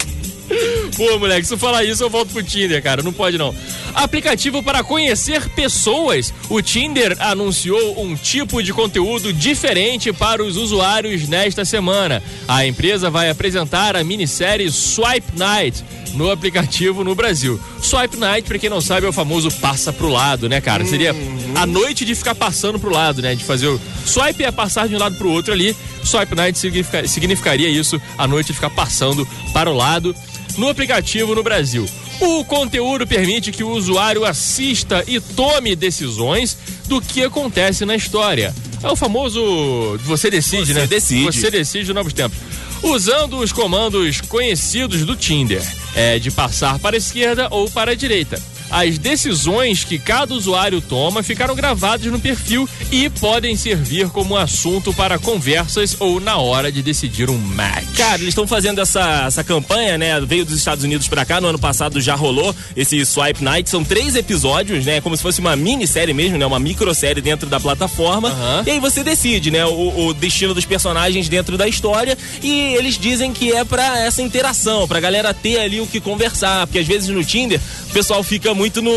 Pô, 0.97 1.19
moleque, 1.19 1.47
se 1.47 1.55
eu 1.55 1.59
falar 1.59 1.85
isso, 1.85 2.03
eu 2.03 2.11
volto 2.11 2.31
pro 2.33 2.43
Tinder, 2.43 2.83
cara. 2.83 3.03
Não 3.03 3.13
pode 3.13 3.37
não. 3.39 3.55
Aplicativo 3.95 4.63
para 4.63 4.83
conhecer 4.83 5.49
pessoas. 5.51 6.33
O 6.49 6.61
Tinder 6.63 7.17
anunciou 7.21 8.03
um 8.03 8.15
tipo 8.17 8.63
de 8.63 8.73
conteúdo 8.73 9.33
diferente 9.33 10.13
para 10.13 10.43
os 10.43 10.57
usuários 10.57 11.29
nesta 11.29 11.65
semana. 11.65 12.23
A 12.47 12.67
empresa 12.67 13.11
vai 13.11 13.31
apresentar 13.31 13.97
a 13.97 14.05
minissérie 14.05 14.71
Swipe 14.71 15.37
Night 15.37 15.85
no 16.15 16.31
aplicativo 16.31 17.05
no 17.05 17.15
Brasil. 17.15 17.61
Swipe 17.83 18.17
Night, 18.17 18.49
pra 18.49 18.59
quem 18.59 18.71
não 18.71 18.81
sabe, 18.81 19.07
é 19.07 19.09
o 19.09 19.13
famoso 19.13 19.51
passa 19.61 19.93
pro 19.93 20.09
lado, 20.09 20.49
né, 20.49 20.61
cara? 20.61 20.85
Seria 20.85 21.15
a 21.55 21.67
noite 21.67 22.05
de 22.05 22.15
ficar 22.15 22.35
passando 22.35 22.79
pro 22.79 22.91
lado, 22.91 23.21
né? 23.23 23.35
De 23.35 23.45
fazer 23.45 23.67
o. 23.69 23.81
Swipe 24.05 24.43
é 24.43 24.51
passar 24.51 24.89
de 24.89 24.97
um 24.97 24.99
lado 24.99 25.17
pro 25.17 25.31
outro 25.31 25.53
ali. 25.53 25.77
Swipe 26.03 26.35
Night 26.35 26.59
significa- 26.59 27.07
significaria 27.07 27.69
isso, 27.69 28.01
a 28.17 28.27
noite 28.27 28.49
de 28.49 28.55
ficar 28.55 28.71
passando 28.71 29.29
para 29.53 29.71
o 29.71 29.75
lado 29.77 30.15
no 30.59 30.69
aplicativo 30.69 31.35
no 31.35 31.43
Brasil. 31.43 31.89
O 32.21 32.45
conteúdo 32.45 33.07
permite 33.07 33.53
que 33.53 33.63
o 33.63 33.71
usuário 33.71 34.25
assista 34.25 35.05
e 35.07 35.21
tome 35.21 35.77
decisões 35.77 36.57
do 36.87 37.01
que 37.01 37.23
acontece 37.23 37.85
na 37.85 37.95
história. 37.95 38.55
É 38.83 38.89
o 38.89 38.97
famoso 38.97 39.99
você 40.05 40.31
decide, 40.31 40.73
Você 40.73 40.81
né? 40.81 40.87
decide. 40.87 41.25
Você 41.25 41.51
decide 41.51 41.93
novos 41.93 42.13
tempos. 42.13 42.39
Usando 42.83 43.39
os 43.39 43.53
comandos 43.53 44.21
conhecidos 44.21 45.05
do 45.05 45.17
Tinder, 45.17 45.63
é 45.95 46.19
de 46.19 46.31
passar 46.31 46.79
para 46.79 46.97
a 46.97 46.99
esquerda 46.99 47.49
ou 47.51 47.71
para 47.71 47.93
a 47.93 47.95
direita. 47.95 48.41
As 48.71 48.99
decisões 48.99 49.85
que 49.85 49.99
cada 49.99 50.35
usuário 50.35 50.81
toma 50.81 51.23
ficaram 51.23 51.55
gravadas 51.55 52.07
no 52.07 52.21
perfil 52.21 52.69
e 52.91 53.09
podem 53.11 53.57
servir 53.57 54.09
como 54.11 54.37
assunto 54.37 54.93
para 54.93 55.19
conversas 55.19 55.97
ou 55.99 56.21
na 56.21 56.37
hora 56.37 56.71
de 56.71 56.83
decidir 56.83 57.31
um 57.31 57.39
match. 57.39 57.97
Cara, 57.97 58.17
eles 58.17 58.29
estão 58.29 58.47
fazendo 58.47 58.81
essa, 58.81 59.25
essa 59.27 59.43
campanha, 59.43 59.97
né? 59.97 60.21
Veio 60.21 60.45
dos 60.45 60.57
Estados 60.57 60.85
Unidos 60.85 61.09
pra 61.09 61.25
cá, 61.25 61.41
no 61.41 61.49
ano 61.49 61.59
passado 61.59 62.01
já 62.01 62.15
rolou 62.15 62.55
esse 62.77 63.05
Swipe 63.05 63.43
Night. 63.43 63.69
São 63.71 63.83
três 63.83 64.15
episódios, 64.15 64.85
né? 64.85 65.01
Como 65.01 65.17
se 65.17 65.23
fosse 65.23 65.41
uma 65.41 65.57
minissérie 65.57 66.15
mesmo, 66.15 66.39
né? 66.39 66.47
Uma 66.47 66.59
microsérie 66.59 67.23
dentro 67.23 67.49
da 67.49 67.59
plataforma. 67.59 68.29
Aham. 68.29 68.65
E 68.67 68.71
aí 68.71 68.81
você 68.81 69.03
decide, 69.03 69.51
né? 69.51 69.65
O, 69.65 70.09
o 70.09 70.15
destino 70.15 70.55
dos 70.55 70.65
personagens 70.65 71.29
dentro 71.29 71.57
da 71.57 71.67
história. 71.67 72.17
E 72.43 72.75
eles 72.75 72.99
dizem 72.99 73.33
que 73.33 73.53
é 73.53 73.65
pra 73.65 74.01
essa 74.01 74.23
interação, 74.23 74.87
pra 74.87 75.01
galera 75.01 75.33
ter 75.33 75.59
ali 75.61 75.81
o 75.81 75.87
que 75.87 76.01
conversar. 76.01 76.67
Porque 76.67 76.79
às 76.79 76.87
vezes 76.87 77.09
no 77.09 77.25
Tinder 77.25 77.61
o 77.89 77.93
pessoal 77.93 78.23
fica 78.23 78.55
muito 78.59 78.83
no. 78.83 78.93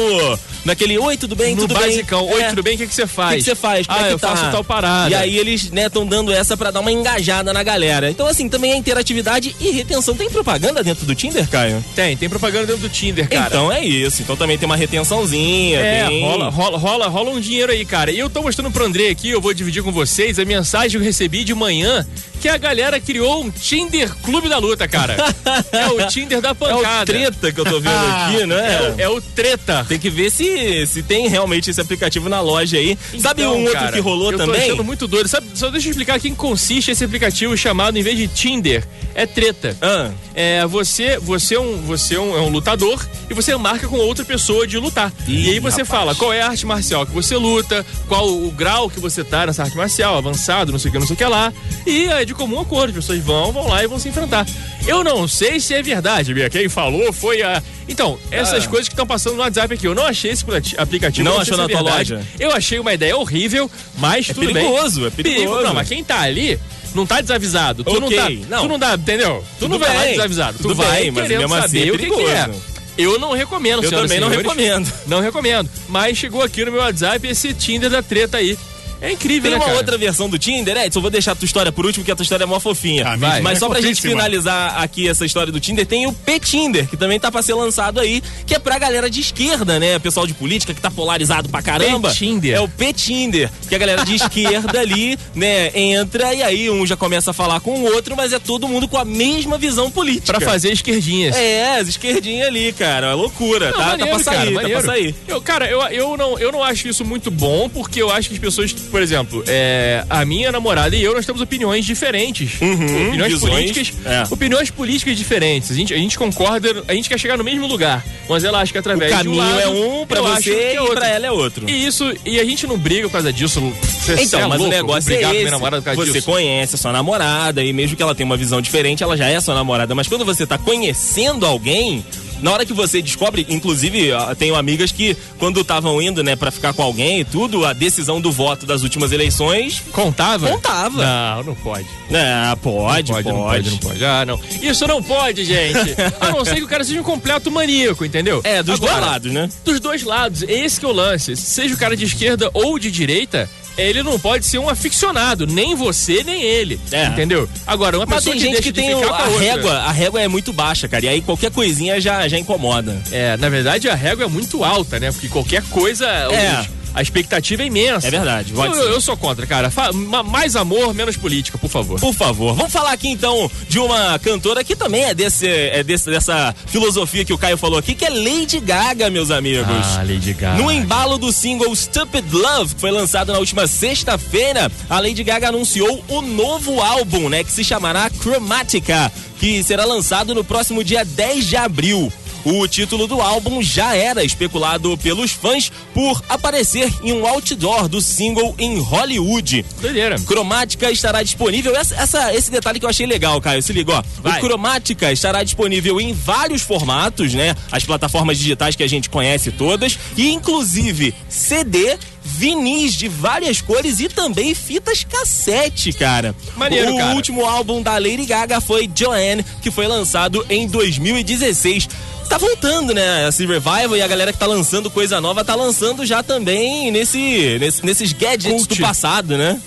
naquele 0.65 0.97
Oi, 0.97 1.15
tudo 1.17 1.35
bem? 1.35 1.55
no 1.55 1.61
tudo 1.61 1.73
basicão, 1.75 2.25
bem? 2.25 2.35
oi, 2.35 2.41
É. 2.41 2.49
tudo 2.49 2.63
bem? 2.63 2.75
O 2.75 2.77
que 2.79 2.87
você 2.93 3.03
O 3.03 3.07
faz? 3.07 3.31
que 3.35 3.37
que 3.37 3.43
você 3.45 3.55
faz? 3.55 3.87
Como 3.87 3.99
ah, 3.99 4.03
é 4.03 4.07
que 4.07 4.13
eu 4.13 4.19
tá? 4.19 4.35
faço 4.35 4.51
tal 4.51 4.63
parada. 4.63 5.09
E 5.09 5.15
aí 5.15 5.37
eles, 5.37 5.69
né, 5.71 5.85
estão 5.85 6.05
dando 6.05 6.31
essa 6.33 6.57
pra 6.57 6.71
dar 6.71 6.79
uma 6.81 6.91
engajada 6.91 7.53
na 7.53 7.63
galera. 7.63 8.09
Então, 8.09 8.27
assim, 8.27 8.49
também 8.49 8.71
é 8.73 8.75
interatividade 8.75 9.55
e 9.59 9.71
retenção. 9.71 10.15
Tem 10.15 10.29
propaganda 10.29 10.83
dentro 10.83 11.05
do 11.05 11.15
Tinder, 11.15 11.47
Caio? 11.49 11.83
Tem, 11.95 12.17
tem 12.17 12.27
propaganda 12.29 12.65
dentro 12.67 12.81
do 12.81 12.89
Tinder, 12.89 13.29
cara. 13.29 13.47
Então 13.47 13.71
é 13.71 13.83
isso. 13.85 14.21
Então 14.21 14.35
também 14.35 14.57
tem 14.57 14.65
uma 14.65 14.75
retençãozinha. 14.75 15.79
É, 15.79 16.07
tem... 16.07 16.21
rola, 16.23 16.49
rola, 16.49 16.77
rola, 16.77 17.07
rola 17.07 17.29
um 17.31 17.39
dinheiro 17.39 17.71
aí, 17.71 17.85
cara. 17.85 18.11
E 18.11 18.19
eu 18.19 18.29
tô 18.29 18.41
mostrando 18.41 18.71
pro 18.71 18.85
André 18.85 19.09
aqui, 19.09 19.29
eu 19.29 19.41
vou 19.41 19.53
dividir 19.53 19.83
com 19.83 19.91
vocês 19.91 20.39
a 20.39 20.45
mensagem 20.45 20.91
que 20.91 20.97
eu 20.97 21.01
recebi 21.01 21.43
de 21.43 21.53
manhã, 21.53 22.05
que 22.41 22.49
a 22.49 22.57
galera 22.57 22.99
criou 22.99 23.43
um 23.43 23.51
Tinder 23.51 24.13
Clube 24.23 24.49
da 24.49 24.57
Luta, 24.57 24.87
cara. 24.87 25.15
é 25.71 25.87
o 25.87 26.07
Tinder 26.07 26.41
da 26.41 26.49
É 26.49 26.51
o 26.51 26.55
pancada. 26.55 27.05
treta 27.05 27.51
que 27.51 27.59
eu 27.59 27.65
tô 27.65 27.79
vendo 27.79 27.93
aqui, 27.93 28.45
né? 28.47 28.61
É, 28.71 28.81
o- 28.81 29.01
é 29.01 29.09
o 29.09 29.21
treta. 29.21 29.50
Tem 29.87 29.99
que 29.99 30.09
ver 30.09 30.29
se, 30.31 30.85
se 30.87 31.03
tem 31.03 31.27
realmente 31.27 31.69
esse 31.69 31.79
aplicativo 31.81 32.29
na 32.29 32.41
loja 32.41 32.77
aí. 32.77 32.97
Sabe 33.19 33.41
Então, 33.43 33.55
um 33.55 33.61
outro 33.63 33.73
cara, 33.73 33.91
que 33.91 33.99
rolou 33.99 34.31
eu 34.31 34.37
tô 34.37 34.45
também? 34.45 34.61
achando 34.61 34.83
muito 34.83 35.07
doido. 35.07 35.27
Sabe, 35.27 35.47
só 35.53 35.69
deixa 35.69 35.87
eu 35.87 35.91
explicar 35.91 36.19
quem 36.19 36.33
consiste 36.35 36.91
esse 36.91 37.03
aplicativo 37.03 37.55
chamado, 37.57 37.97
em 37.97 38.01
vez 38.03 38.17
de 38.17 38.27
Tinder, 38.27 38.85
é 39.15 39.25
treta. 39.25 39.75
Ah, 39.81 40.11
É, 40.33 40.65
você, 40.65 41.17
você, 41.17 41.55
é 41.55 41.59
um, 41.59 41.77
você 41.81 42.15
é 42.15 42.19
um, 42.19 42.37
é 42.37 42.41
um 42.41 42.49
lutador 42.49 43.05
e 43.29 43.33
você 43.33 43.55
marca 43.57 43.87
com 43.87 43.97
outra 43.97 44.23
pessoa 44.23 44.65
de 44.65 44.77
lutar. 44.77 45.11
Ih, 45.27 45.47
e 45.47 45.49
aí 45.51 45.59
você 45.59 45.81
rapaz. 45.81 45.87
fala 45.89 46.15
qual 46.15 46.31
é 46.31 46.41
a 46.41 46.47
arte 46.47 46.65
marcial 46.65 47.05
que 47.05 47.11
você 47.11 47.35
luta, 47.35 47.85
qual 48.07 48.27
o 48.29 48.49
grau 48.51 48.89
que 48.89 48.99
você 48.99 49.23
tá 49.23 49.45
nessa 49.45 49.63
arte 49.63 49.75
marcial, 49.75 50.17
avançado, 50.17 50.71
não 50.71 50.79
sei 50.79 50.89
o 50.89 50.91
que, 50.93 50.99
não 50.99 51.05
sei 51.07 51.15
o 51.15 51.17
que 51.17 51.25
lá. 51.25 51.51
E 51.85 52.05
é 52.05 52.23
de 52.23 52.33
comum 52.33 52.59
acordo, 52.61 52.89
as 52.89 52.95
pessoas 52.95 53.19
vão, 53.19 53.51
vão 53.51 53.67
lá 53.67 53.83
e 53.83 53.87
vão 53.87 53.99
se 53.99 54.07
enfrentar. 54.07 54.45
Eu 54.87 55.03
não 55.03 55.27
sei 55.27 55.59
se 55.59 55.73
é 55.73 55.81
verdade, 55.83 56.33
Bia. 56.33 56.49
Quem 56.49 56.69
falou 56.69 57.11
foi 57.11 57.41
a. 57.41 57.61
Então, 57.89 58.17
essas 58.31 58.63
Ah. 58.63 58.67
coisas 58.69 58.87
que 58.87 58.93
estão 58.93 59.05
passando 59.05 59.40
no 59.41 59.45
WhatsApp 59.47 59.73
aqui. 59.73 59.87
Eu 59.87 59.95
não 59.95 60.05
achei 60.05 60.31
esse 60.31 60.45
aplicativo. 60.77 61.23
Não 61.25 61.33
sei 61.33 61.41
achou 61.41 61.53
é 61.55 61.57
na 61.57 61.67
tua 61.67 61.83
verdade. 61.83 62.13
loja? 62.13 62.25
Eu 62.39 62.51
achei 62.51 62.79
uma 62.79 62.93
ideia 62.93 63.17
horrível, 63.17 63.69
mas 63.97 64.29
É 64.29 64.33
tudo 64.33 64.45
bem. 64.45 64.53
perigoso, 64.53 65.05
é 65.05 65.09
perigoso. 65.09 65.63
Não, 65.63 65.73
mas 65.73 65.87
quem 65.87 66.03
tá 66.03 66.21
ali 66.21 66.59
não 66.95 67.05
tá 67.05 67.21
desavisado. 67.21 67.83
Tu 67.83 67.99
não 67.99 68.07
Ok, 68.07 68.17
tá. 68.17 68.29
não. 68.55 68.61
Tu 68.63 68.67
não 68.69 68.79
dá, 68.79 68.93
entendeu? 68.95 69.43
Tu 69.59 69.67
não 69.67 69.77
Tudo 69.77 69.79
vai 69.85 69.95
lá 69.95 70.05
desavisado. 70.05 70.57
tudo 70.57 70.69
tu 70.69 70.75
vai 70.75 71.11
mas 71.11 71.27
mesmo 71.29 71.53
assim 71.55 71.87
é 71.87 71.91
o 71.91 71.97
que, 71.97 72.09
que 72.09 72.21
é. 72.21 72.43
perigoso. 72.43 72.71
Eu 72.97 73.17
não 73.17 73.31
recomendo, 73.31 73.83
eu 73.83 73.89
também 73.89 74.19
não 74.19 74.27
senhores. 74.29 74.37
recomendo. 74.51 74.93
Não 75.07 75.21
recomendo. 75.21 75.69
Mas 75.87 76.17
chegou 76.17 76.41
aqui 76.43 76.63
no 76.65 76.71
meu 76.71 76.81
WhatsApp 76.81 77.25
esse 77.25 77.53
Tinder 77.53 77.89
da 77.89 78.03
treta 78.03 78.37
aí. 78.37 78.57
É 79.01 79.11
incrível, 79.11 79.49
Tem 79.49 79.51
né, 79.51 79.57
uma 79.57 79.65
cara? 79.65 79.77
outra 79.77 79.97
versão 79.97 80.29
do 80.29 80.37
Tinder, 80.37 80.77
Edson, 80.77 81.01
vou 81.01 81.09
deixar 81.09 81.31
a 81.31 81.35
tua 81.35 81.45
história 81.45 81.71
por 81.71 81.85
último, 81.85 82.03
porque 82.03 82.11
a 82.11 82.15
tua 82.15 82.23
história 82.23 82.43
é 82.43 82.47
mó 82.47 82.59
fofinha. 82.59 83.07
Ah, 83.07 83.15
vai. 83.15 83.41
Mas 83.41 83.57
É 83.57 83.59
só 83.59 83.67
pra 83.67 83.81
gente 83.81 83.95
fofíssima. 83.95 84.13
finalizar 84.21 84.81
aqui 84.81 85.07
essa 85.07 85.25
história 85.25 85.51
do 85.51 85.59
Tinder, 85.59 85.85
tem 85.85 86.05
o 86.07 86.13
P-Tinder, 86.13 86.87
que 86.87 86.95
também 86.95 87.19
tá 87.19 87.31
pra 87.31 87.41
ser 87.41 87.53
lançado 87.55 87.99
aí, 87.99 88.21
que 88.45 88.53
é 88.53 88.59
pra 88.59 88.77
galera 88.77 89.09
de 89.09 89.19
esquerda, 89.21 89.79
né? 89.79 89.97
Pessoal 89.97 90.27
de 90.27 90.33
política 90.35 90.73
que 90.73 90.79
tá 90.81 90.91
polarizado 90.91 91.49
pra 91.49 91.61
caramba. 91.61 92.09
P-Tinder. 92.09 92.55
É 92.55 92.59
o 92.59 92.67
P-Tinder, 92.67 93.49
que 93.67 93.73
a 93.73 93.77
galera 93.77 94.05
de 94.05 94.15
esquerda 94.15 94.79
ali, 94.79 95.17
né, 95.33 95.71
entra 95.73 96.33
e 96.35 96.43
aí 96.43 96.69
um 96.69 96.85
já 96.85 96.95
começa 96.95 97.31
a 97.31 97.33
falar 97.33 97.59
com 97.59 97.71
o 97.79 97.83
outro, 97.95 98.15
mas 98.15 98.31
é 98.33 98.39
todo 98.39 98.67
mundo 98.67 98.87
com 98.87 98.97
a 98.97 99.05
mesma 99.05 99.57
visão 99.57 99.89
política. 99.89 100.37
Pra 100.37 100.41
fazer 100.45 100.71
esquerdinhas. 100.71 101.35
É, 101.35 101.77
as 101.79 101.87
esquerdinhas 101.87 102.47
ali, 102.47 102.71
cara. 102.73 103.07
É 103.07 103.13
loucura, 103.13 103.71
Não, 103.71 103.79
tá? 103.79 103.85
maneiro, 103.87 104.11
tá 104.11 104.15
pra 104.15 104.23
sair, 104.23 104.53
cara, 104.53 104.67
tá 104.67 104.73
pra 104.73 104.81
sair. 104.81 105.15
Eu, 105.27 105.41
cara, 105.41 105.65
eu, 105.67 105.81
eu, 105.87 106.17
não, 106.17 106.37
eu 106.37 106.51
não 106.51 106.63
acho 106.63 106.87
isso 106.87 107.03
muito 107.03 107.31
bom, 107.31 107.67
porque 107.67 107.99
eu 108.01 108.11
acho 108.11 108.29
que 108.29 108.35
as 108.35 108.41
pessoas, 108.41 108.71
por 108.91 109.01
exemplo, 109.01 109.43
é, 109.47 110.03
a 110.09 110.23
minha 110.25 110.51
namorada 110.51 110.95
e 110.95 111.01
eu, 111.03 111.13
nós 111.15 111.25
temos 111.25 111.41
opiniões 111.41 111.85
diferentes. 111.85 112.55
opiniões 112.55 113.33
Uhum, 113.33 113.39
visões, 113.39 113.53
políticas. 113.71 113.93
é. 114.05 114.23
Opiniões 114.29 114.69
políticas 114.69 115.17
diferentes. 115.17 115.71
A 115.71 115.73
gente, 115.73 115.93
a 115.93 115.97
gente 115.97 116.17
concorda, 116.17 116.83
a 116.87 116.93
gente 116.93 117.09
quer 117.09 117.19
chegar 117.19 117.37
no 117.37 117.43
mesmo 117.43 117.65
lugar. 117.67 118.03
Mas 118.29 118.43
ela 118.43 118.59
acha 118.61 118.71
que 118.71 118.77
O 118.77 118.81
através 118.81 119.09
de 119.09 119.15
um 119.29 119.35
caminho 119.35 119.37
lado, 119.43 119.59
é 119.61 119.67
um 119.67 120.05
pra 120.05 120.21
você 120.21 120.51
é 120.53 120.75
e 120.75 120.89
pra 120.93 121.07
ela 121.07 121.25
é 121.27 121.31
outro. 121.31 121.69
E 121.69 121.85
isso, 121.85 122.13
e 122.25 122.39
a 122.39 122.43
gente 122.45 122.67
não 122.67 122.77
briga 122.77 123.07
por 123.07 123.13
causa 123.13 123.31
disso. 123.33 123.59
Você 123.61 124.23
Então, 124.23 124.39
é 124.41 124.47
mas 124.47 124.59
louco, 124.59 124.73
o 124.73 124.77
negócio 124.77 125.03
brigar 125.05 125.23
é 125.23 125.25
com 125.27 125.31
esse. 125.33 125.39
minha 125.39 125.51
namorada 125.51 125.81
por 125.81 125.85
causa 125.85 126.05
você 126.05 126.11
disso. 126.13 126.25
conhece 126.25 126.75
a 126.75 126.77
sua 126.77 126.91
namorada 126.91 127.63
e 127.63 127.71
mesmo 127.73 127.95
que 127.95 128.03
ela 128.03 128.13
tenha 128.15 128.25
uma 128.25 128.37
visão 128.37 128.61
diferente, 128.61 129.03
ela 129.03 129.15
já 129.17 129.27
é 129.27 129.39
sua 129.39 129.55
namorada. 129.55 129.93
Mas 129.95 130.07
quando 130.07 130.25
você 130.25 130.45
tá 130.45 130.57
conhecendo 130.57 131.45
alguém, 131.45 132.05
na 132.41 132.51
hora 132.51 132.65
que 132.65 132.73
você 132.73 133.01
descobre, 133.01 133.45
inclusive, 133.49 134.09
tenho 134.37 134.55
amigas 134.55 134.91
que 134.91 135.15
quando 135.37 135.61
estavam 135.61 136.01
indo, 136.01 136.23
né, 136.23 136.35
pra 136.35 136.51
ficar 136.51 136.73
com 136.73 136.81
alguém 136.83 137.21
e 137.21 137.25
tudo, 137.25 137.65
a 137.65 137.73
decisão 137.73 138.19
do 138.19 138.31
voto 138.31 138.65
das 138.65 138.83
últimas 138.83 139.11
eleições, 139.11 139.81
Contava? 139.91 140.47
Contava. 140.49 141.03
Não, 141.03 141.43
não 141.43 141.55
pode. 141.55 141.85
né, 142.09 142.55
pode, 142.61 143.11
Não 143.11 143.15
pode, 143.15 143.27
não 143.29 143.43
pode, 143.43 143.69
não 143.69 143.77
pode. 143.77 144.05
Ah, 144.05 144.25
não. 144.25 144.39
Isso 144.61 144.87
não 144.87 145.01
pode, 145.01 145.45
gente. 145.45 145.95
A 146.19 146.31
não 146.31 146.45
ser 146.45 146.55
que 146.55 146.63
o 146.63 146.67
cara 146.67 146.83
seja 146.83 146.99
um 146.99 147.03
completo 147.03 147.51
maníaco, 147.51 148.03
entendeu? 148.05 148.41
É, 148.43 148.61
dos 148.63 148.75
Agora, 148.75 148.93
dois 148.93 149.05
lados, 149.05 149.31
né? 149.31 149.49
Dos 149.63 149.79
dois 149.79 150.03
lados. 150.03 150.43
Esse 150.43 150.79
que 150.79 150.85
é 150.85 150.89
o 150.89 150.91
lance. 150.91 151.35
Seja 151.35 151.73
o 151.73 151.77
cara 151.77 151.95
de 151.95 152.05
esquerda 152.05 152.49
ou 152.53 152.77
de 152.79 152.91
direita, 152.91 153.49
ele 153.77 154.03
não 154.03 154.19
pode 154.19 154.45
ser 154.45 154.57
um 154.59 154.69
aficionado. 154.69 155.45
Nem 155.47 155.75
você, 155.75 156.23
nem 156.23 156.41
ele. 156.41 156.79
É. 156.91 157.05
Entendeu? 157.07 157.47
Agora, 157.65 157.97
uma 157.97 158.05
Mas 158.05 158.15
pessoa 158.17 158.33
tem 158.33 158.41
gente 158.41 158.51
deixa 158.53 158.63
que 158.63 158.73
tem 158.73 158.93
o- 158.93 158.97
a 159.03 159.27
outra- 159.27 159.39
régua, 159.39 159.73
a 159.73 159.91
régua 159.91 160.21
é 160.21 160.27
muito 160.27 160.51
baixa, 160.53 160.87
cara. 160.87 161.05
E 161.05 161.09
aí 161.09 161.21
qualquer 161.21 161.51
coisinha 161.51 161.99
já, 161.99 162.27
já 162.27 162.37
incomoda. 162.37 162.95
É, 163.11 163.37
na 163.37 163.49
verdade, 163.49 163.89
a 163.89 163.95
régua 163.95 164.25
é 164.25 164.27
muito 164.27 164.63
alta, 164.63 164.99
né? 164.99 165.11
Porque 165.11 165.27
qualquer 165.27 165.63
coisa... 165.63 166.05
É. 166.07 166.61
os- 166.61 166.80
a 166.93 167.01
expectativa 167.01 167.63
é 167.63 167.65
imensa. 167.67 168.07
É 168.07 168.11
verdade, 168.11 168.53
Eu, 168.55 168.73
ser. 168.73 168.79
eu 168.81 169.01
sou 169.01 169.15
contra, 169.17 169.45
cara. 169.47 169.69
Fa- 169.71 169.91
ma- 169.93 170.23
mais 170.23 170.55
amor, 170.55 170.93
menos 170.93 171.15
política, 171.17 171.57
por 171.57 171.69
favor. 171.69 171.99
Por 171.99 172.13
favor, 172.13 172.53
vamos 172.55 172.71
falar 172.71 172.91
aqui 172.91 173.07
então 173.07 173.49
de 173.69 173.79
uma 173.79 174.17
cantora 174.19 174.63
que 174.63 174.75
também 174.75 175.03
é, 175.03 175.13
desse, 175.13 175.47
é 175.47 175.83
desse, 175.83 176.09
dessa 176.09 176.53
filosofia 176.67 177.23
que 177.25 177.33
o 177.33 177.37
Caio 177.37 177.57
falou 177.57 177.77
aqui, 177.79 177.95
que 177.95 178.05
é 178.05 178.09
Lady 178.09 178.59
Gaga, 178.59 179.09
meus 179.09 179.31
amigos. 179.31 179.67
Ah, 179.69 180.03
Lady 180.07 180.33
Gaga. 180.33 180.61
No 180.61 180.71
embalo 180.71 181.17
do 181.17 181.31
single 181.31 181.75
Stupid 181.75 182.25
Love, 182.31 182.75
que 182.75 182.81
foi 182.81 182.91
lançado 182.91 183.31
na 183.31 183.39
última 183.39 183.67
sexta-feira, 183.67 184.71
a 184.89 184.99
Lady 184.99 185.23
Gaga 185.23 185.49
anunciou 185.49 186.03
o 186.07 186.21
novo 186.21 186.81
álbum, 186.81 187.29
né, 187.29 187.43
que 187.43 187.51
se 187.51 187.63
chamará 187.63 188.09
Chromatica, 188.19 189.11
que 189.39 189.63
será 189.63 189.85
lançado 189.85 190.33
no 190.35 190.43
próximo 190.43 190.83
dia 190.83 191.03
10 191.05 191.45
de 191.47 191.55
abril. 191.55 192.11
O 192.43 192.67
título 192.67 193.07
do 193.07 193.21
álbum 193.21 193.61
já 193.61 193.95
era 193.95 194.23
especulado 194.23 194.97
pelos 194.97 195.31
fãs 195.31 195.71
por 195.93 196.21
aparecer 196.27 196.91
em 197.03 197.13
um 197.13 197.25
outdoor 197.27 197.87
do 197.87 198.01
single 198.01 198.55
em 198.57 198.79
Hollywood. 198.79 199.63
Doideira. 199.79 200.19
Cromática 200.19 200.89
estará 200.89 201.21
disponível. 201.23 201.75
Essa, 201.75 201.95
essa- 201.95 202.33
esse 202.33 202.49
detalhe 202.49 202.79
que 202.79 202.85
eu 202.85 202.89
achei 202.89 203.05
legal, 203.05 203.39
Caio. 203.39 203.61
Se 203.61 203.71
liga, 203.73 203.93
ó. 203.99 204.03
Vai. 204.23 204.39
O 204.39 204.41
Cromática 204.41 205.11
estará 205.11 205.43
disponível 205.43 206.01
em 206.01 206.13
vários 206.13 206.61
formatos, 206.61 207.33
né? 207.33 207.55
As 207.71 207.83
plataformas 207.83 208.37
digitais 208.37 208.75
que 208.75 208.83
a 208.83 208.87
gente 208.89 209.09
conhece 209.09 209.51
todas. 209.51 209.97
E 210.17 210.31
inclusive 210.31 211.13
CD. 211.29 211.97
Vinis 212.23 212.93
de 212.93 213.07
várias 213.07 213.61
cores 213.61 213.99
e 213.99 214.07
também 214.07 214.53
fitas 214.53 215.03
cassete, 215.03 215.91
cara. 215.93 216.35
Maneiro, 216.55 216.93
o 216.93 216.97
cara. 216.97 217.15
último 217.15 217.45
álbum 217.45 217.81
da 217.81 217.93
Lady 217.93 218.25
Gaga 218.25 218.61
foi 218.61 218.89
Joanne, 218.95 219.43
que 219.61 219.71
foi 219.71 219.87
lançado 219.87 220.45
em 220.49 220.67
2016. 220.67 221.89
Tá 222.29 222.37
voltando, 222.37 222.93
né? 222.93 223.27
Esse 223.27 223.45
revival 223.45 223.97
e 223.97 224.01
a 224.01 224.07
galera 224.07 224.31
que 224.31 224.39
tá 224.39 224.45
lançando 224.45 224.89
coisa 224.89 225.19
nova 225.19 225.43
tá 225.43 225.53
lançando 225.53 226.05
já 226.05 226.23
também 226.23 226.89
nesse, 226.89 227.57
nesse- 227.59 227.85
nesses 227.85 228.13
gadgets 228.13 228.65
Cult. 228.67 228.75
do 228.75 228.81
passado, 228.81 229.37
né? 229.37 229.59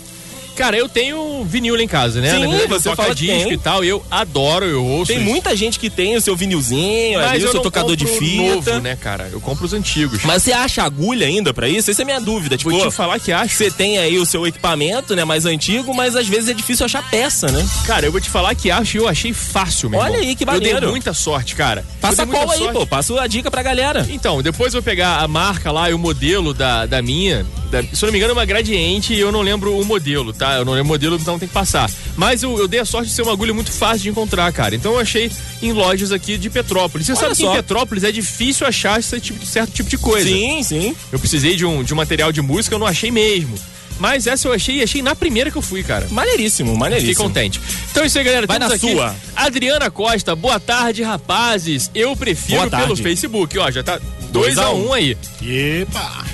Cara, 0.57 0.77
eu 0.77 0.89
tenho 0.89 1.45
vinil 1.45 1.75
lá 1.77 1.83
em 1.83 1.89
casa, 1.89 2.21
né? 2.21 2.31
Sim, 2.31 2.41
verdade, 2.49 2.69
você 2.69 2.95
fala 2.95 3.15
disco 3.15 3.45
tem. 3.49 3.53
e 3.53 3.59
tal. 3.59 3.85
Eu 3.85 4.05
adoro, 4.11 4.65
eu 4.65 4.85
ouço. 4.85 5.07
Tem 5.09 5.17
isso. 5.21 5.29
muita 5.29 5.55
gente 5.57 5.79
que 5.79 5.91
tem 5.91 6.17
o 6.17 6.21
seu 6.21 6.37
vinilzinho, 6.37 7.19
Mas 7.19 7.31
ali, 7.31 7.43
o 7.43 7.47
eu 7.47 7.51
seu 7.51 7.55
não 7.55 7.63
tocador 7.63 7.97
de 7.97 8.07
fita. 8.07 8.55
novo, 8.55 8.81
né, 8.81 8.97
cara? 8.97 9.29
Eu 9.33 9.41
compro 9.41 9.65
os 9.65 9.73
antigos. 9.73 10.23
Mas 10.25 10.43
você 10.43 10.53
acha 10.53 10.83
agulha 10.83 11.27
ainda 11.27 11.53
pra 11.53 11.69
isso? 11.69 11.91
Essa 11.91 12.03
é 12.03 12.05
a 12.05 12.07
minha 12.07 12.21
dúvida. 12.21 12.57
Tipo, 12.57 12.71
Vou 12.71 12.89
te 12.89 12.95
falar 12.95 13.19
que 13.19 13.33
acho. 13.33 13.55
você 13.55 13.71
tem 13.71 13.99
aí 13.99 14.19
o 14.19 14.27
seu 14.27 14.47
equipamento, 14.47 15.15
né, 15.17 15.25
mais 15.25 15.45
antigo, 15.47 15.93
mas 15.95 16.17
às 16.17 16.27
vezes 16.27 16.49
é 16.49 16.55
difícil 16.55 16.87
achar 16.87 17.03
peça, 17.11 17.51
né? 17.51 17.67
Cara, 17.87 18.07
eu 18.07 18.13
vou 18.13 18.21
te 18.21 18.31
falar 18.31 18.55
que 18.55 18.71
acho 18.71 18.97
e 18.97 19.01
eu 19.01 19.09
achei 19.09 19.33
fácil, 19.33 19.91
meu 19.91 20.01
Olha 20.01 20.19
aí, 20.19 20.35
que 20.35 20.45
Eu 20.45 20.47
dei 20.61 20.73
maneiro. 20.73 20.91
muita 20.91 21.13
sorte, 21.13 21.55
cara. 21.55 21.85
Passa 22.01 22.23
a 22.23 22.27
cola 22.27 22.53
aí, 22.55 22.73
pô. 22.73 22.87
Passa 22.87 23.21
a 23.21 23.27
dica 23.27 23.51
pra 23.51 23.63
galera. 23.63 24.07
Então, 24.09 24.43
depois 24.43 24.73
eu 24.75 24.81
vou 24.81 24.85
pegar 24.85 25.19
a 25.21 25.29
marca 25.29 25.71
lá 25.73 25.91
e 25.91 25.95
o 25.95 25.99
modelo 25.99 26.53
da, 26.55 26.87
da 26.87 27.01
minha, 27.03 27.45
se 27.93 28.05
eu 28.05 28.07
não 28.07 28.13
me 28.13 28.19
engano, 28.19 28.33
é 28.33 28.35
uma 28.35 28.45
gradiente 28.45 29.13
e 29.15 29.21
eu 29.21 29.33
não 29.33 29.41
lembro 29.43 29.79
o 29.79 29.85
modelo, 29.85 30.33
tá? 30.33 30.44
Eu 30.53 30.65
não 30.65 30.73
lembro 30.73 30.87
o 30.87 30.89
modelo, 30.89 31.17
então 31.17 31.39
tem 31.39 31.49
que 31.49 31.55
passar. 31.55 31.91
Mas 32.17 32.43
eu, 32.43 32.59
eu 32.59 32.69
dei 32.69 32.81
a 32.81 32.85
sorte 32.85 33.09
de 33.09 33.15
ser 33.15 33.23
uma 33.23 33.33
agulha 33.33 33.55
muito 33.55 33.73
fácil 33.73 34.03
de 34.03 34.09
encontrar, 34.11 34.53
cara. 34.53 34.75
Então 34.75 34.93
eu 34.93 35.01
achei 35.01 35.31
em 35.63 35.73
lojas 35.73 36.13
aqui 36.13 36.37
de 36.37 36.51
Petrópolis. 36.51 37.07
Você 37.07 37.13
Olha 37.13 37.21
sabe 37.21 37.37
que 37.37 37.43
só. 37.43 37.53
em 37.53 37.57
Petrópolis 37.57 38.05
é 38.05 38.13
difícil 38.13 38.67
achar 38.67 38.99
esse 39.01 39.21
tipo, 39.21 39.45
certo 39.45 39.73
tipo 39.73 39.89
de 39.89 39.99
coisa. 39.99 40.29
Sim, 40.29 40.63
sim. 40.63 40.97
Eu 41.11 41.19
precisei 41.19 41.57
de 41.57 41.65
um, 41.65 41.83
de 41.83 41.93
um 41.93 41.97
material 41.97 42.31
de 42.31 42.43
música, 42.43 42.75
eu 42.75 42.79
não 42.79 42.87
achei 42.87 43.11
mesmo. 43.11 43.59
Mas 43.99 44.27
essa 44.27 44.49
eu 44.49 44.53
achei 44.53 44.77
e 44.79 44.83
achei 44.83 45.03
na 45.03 45.15
primeira 45.15 45.51
que 45.51 45.57
eu 45.57 45.63
fui, 45.63 45.83
cara. 45.83 46.07
Maneiríssimo, 46.11 46.71
Fiquei 46.71 46.81
maneiríssimo. 46.81 47.29
contente. 47.29 47.61
Então 47.91 48.03
é 48.03 48.07
isso 48.07 48.19
aí, 48.19 48.25
galera. 48.25 48.47
Vai 48.47 48.59
na 48.59 48.67
aqui 48.67 48.79
sua. 48.79 49.15
Adriana 49.37 49.91
Costa, 49.91 50.35
boa 50.35 50.59
tarde, 50.59 51.03
rapazes. 51.03 51.91
Eu 51.95 52.17
prefiro 52.17 52.69
pelo 52.71 52.97
Facebook. 52.97 53.57
Ó, 53.59 53.71
já 53.71 53.83
tá 53.83 54.01
Dois 54.33 54.57
2 54.57 54.59
a 54.59 54.65
a 54.65 54.73
um. 54.73 54.87
1 54.87 54.89
um 54.89 54.93
aí. 54.93 55.17
Epa! 55.43 56.25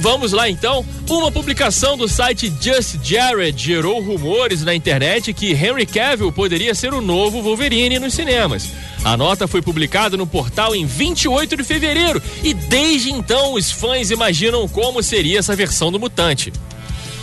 Vamos 0.00 0.32
lá 0.32 0.48
então. 0.48 0.84
Uma 1.08 1.30
publicação 1.30 1.96
do 1.96 2.08
site 2.08 2.52
Just 2.60 2.96
Jared 3.02 3.62
gerou 3.62 4.02
rumores 4.02 4.62
na 4.62 4.74
internet 4.74 5.32
que 5.32 5.52
Henry 5.52 5.86
Cavill 5.86 6.32
poderia 6.32 6.74
ser 6.74 6.92
o 6.92 7.00
novo 7.00 7.42
Wolverine 7.42 7.98
nos 7.98 8.14
cinemas. 8.14 8.68
A 9.04 9.16
nota 9.16 9.46
foi 9.46 9.62
publicada 9.62 10.16
no 10.16 10.26
portal 10.26 10.74
em 10.74 10.86
28 10.86 11.56
de 11.56 11.64
fevereiro 11.64 12.22
e 12.42 12.54
desde 12.54 13.10
então 13.10 13.54
os 13.54 13.70
fãs 13.70 14.10
imaginam 14.10 14.66
como 14.68 15.02
seria 15.02 15.38
essa 15.38 15.54
versão 15.54 15.92
do 15.92 16.00
mutante. 16.00 16.52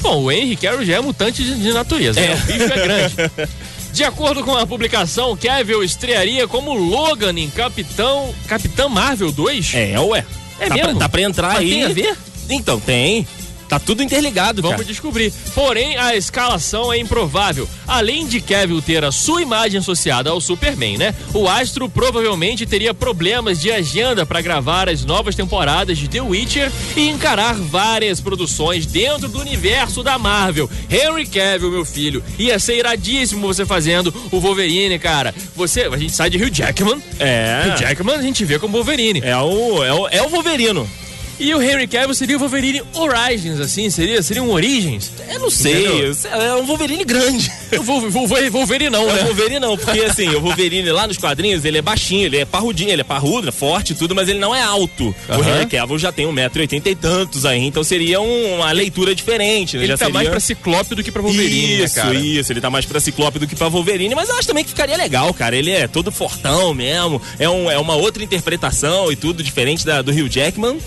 Bom, 0.01 0.24
o 0.24 0.32
Henry 0.32 0.56
Cavill 0.56 0.86
já 0.86 0.96
é 0.96 1.01
mutante 1.01 1.44
de, 1.44 1.74
natureza, 1.74 2.20
né? 2.20 2.34
O 2.34 2.46
bicho 2.48 2.63
é 2.63 2.84
grande. 2.84 3.16
De 3.94 4.04
acordo 4.04 4.44
com 4.44 4.56
a 4.56 4.66
publicação, 4.66 5.36
Cavill 5.36 5.84
estrearia 5.84 6.48
como 6.48 6.74
Logan 6.74 7.38
em 7.38 7.50
Capitão, 7.50 8.34
Capitão 8.48 8.90
Marvel 8.90 9.32
2. 9.32 9.74
É, 9.75 10.00
ué. 10.00 10.25
É 10.60 10.68
tá 10.68 10.75
mesmo? 10.75 10.90
Pra, 10.92 11.00
tá 11.00 11.10
pra 11.10 11.22
entrar 11.22 11.48
Mas 11.50 11.58
aí. 11.60 11.70
tem 11.70 11.84
a 11.84 11.90
ver? 11.90 12.18
Então, 12.51 12.79
tem. 12.79 13.25
Tá 13.72 13.79
tudo 13.79 14.03
interligado, 14.03 14.62
Vamos 14.62 14.79
cara. 14.79 14.88
descobrir. 14.89 15.31
Porém, 15.55 15.96
a 15.96 16.13
escalação 16.13 16.91
é 16.91 16.98
improvável. 16.98 17.65
Além 17.88 18.27
de 18.27 18.41
Cavill 18.41 18.81
ter 18.81 19.01
a 19.05 19.13
sua 19.13 19.41
imagem 19.41 19.79
associada 19.79 20.29
ao 20.29 20.41
Superman, 20.41 20.98
né? 20.98 21.15
O 21.34 21.48
astro 21.48 21.88
provavelmente 21.88 22.65
teria 22.65 22.93
problemas 22.93 23.62
de 23.62 23.72
agenda 23.72 24.25
para 24.25 24.41
gravar 24.41 24.89
as 24.89 25.05
novas 25.05 25.36
temporadas 25.36 25.98
de 25.98 26.10
The 26.10 26.20
Witcher 26.20 26.70
e 26.98 27.08
encarar 27.08 27.53
várias 27.53 28.20
produções 28.20 28.86
dentro 28.86 29.29
do 29.29 29.39
universo 29.39 30.03
da 30.03 30.20
Marvel. 30.20 30.70
Henry 30.89 31.25
Cavill, 31.25 31.72
meu 31.72 31.86
filho, 31.86 32.22
ia 32.38 32.60
ser 32.60 32.75
iradíssimo 32.75 33.48
você 33.48 33.65
fazendo 33.65 34.13
o 34.34 34.41
Wolverine, 34.41 35.00
cara. 35.00 35.34
Você, 35.55 35.84
a 35.84 35.96
gente 35.96 36.12
sai 36.12 36.29
de 36.29 36.36
Hugh 36.38 36.53
Jackman. 36.53 37.01
É. 37.17 37.67
Hugh 37.67 37.77
Jackman 37.79 38.17
a 38.17 38.22
gente 38.22 38.43
vê 38.43 38.60
como 38.60 38.74
Wolverine. 38.74 39.22
É 39.24 39.38
o, 39.38 39.81
é 39.81 39.93
o, 39.93 40.08
é 40.10 40.22
o 40.24 40.27
Wolverino. 40.27 40.86
E 41.42 41.56
o 41.56 41.60
Henry 41.62 41.88
Cavill 41.88 42.14
seria 42.14 42.36
o 42.36 42.40
Wolverine 42.40 42.84
Origins, 42.94 43.60
assim, 43.60 43.90
seria? 43.90 44.22
Seria 44.22 44.44
um 44.44 44.52
Origens? 44.52 45.12
Eu 45.28 45.40
não 45.40 45.50
sei. 45.50 45.88
Entendeu? 45.88 46.16
É 46.40 46.56
um 46.56 46.66
Wolverine 46.68 47.04
grande. 47.04 47.52
Eu 47.72 47.82
vou, 47.82 48.00
vou, 48.12 48.28
vou, 48.28 48.52
Wolverine 48.52 48.92
não, 48.92 49.10
É 49.10 49.14
o 49.14 49.16
né? 49.16 49.24
Wolverine 49.24 49.60
não, 49.60 49.76
porque 49.76 50.02
assim, 50.02 50.30
o 50.30 50.40
Wolverine 50.40 50.92
lá 50.92 51.08
nos 51.08 51.18
quadrinhos, 51.18 51.66
ele 51.66 51.80
é 51.80 51.82
baixinho, 51.82 52.28
ele 52.28 52.38
é 52.38 52.46
parrudinho, 52.46 52.92
ele 52.92 53.02
é 53.02 53.04
parrudo, 53.04 53.50
é 53.50 53.52
forte 53.52 53.94
e 53.94 53.96
tudo, 53.96 54.14
mas 54.14 54.30
ele 54.30 54.38
não 54.38 54.54
é 54.54 54.62
alto. 54.62 55.16
O. 55.30 55.34
Henry 55.44 55.66
Cavill 55.66 55.98
já 55.98 56.12
tem 56.12 56.28
1,80m 56.28 56.86
e 56.92 56.96
tantos 56.96 57.44
aí, 57.44 57.66
então 57.66 57.84
seria 57.84 58.22
um- 58.22 58.56
uma 58.58 58.72
leitura 58.72 59.16
diferente, 59.16 59.78
né? 59.78 59.84
Ele 59.84 59.88
já 59.88 59.98
tá 59.98 60.06
seria... 60.06 60.14
mais 60.14 60.30
pra 60.30 60.40
Ciclope 60.40 60.94
do 60.94 61.04
que 61.04 61.12
pra 61.12 61.24
Wolverine, 61.24 61.84
isso, 61.86 61.98
né, 61.98 62.04
cara? 62.04 62.14
isso, 62.20 62.54
ele 62.54 62.62
tá 62.62 62.70
mais 62.70 62.86
pra 62.86 63.00
Ciclope 63.00 63.40
do 63.40 63.48
que 63.48 63.56
pra 63.56 63.68
Wolverine, 63.68 64.14
mas 64.14 64.30
eu 64.30 64.36
acho 64.38 64.48
também 64.48 64.64
que 64.64 64.70
ficaria 64.70 64.96
legal, 64.96 65.34
cara. 65.34 65.56
Ele 65.56 65.72
é 65.72 65.88
todo 65.88 66.12
fortão 66.12 66.72
mesmo, 66.74 67.20
é, 67.40 67.50
um, 67.50 67.72
é 67.72 67.80
uma 67.80 67.96
outra 67.96 68.24
interpretação 68.24 69.12
e 69.12 69.16
tudo 69.16 69.42
diferente 69.42 69.84
da, 69.84 70.04
do 70.04 70.12
Hugh 70.12 70.30
Jackman. 70.30 70.78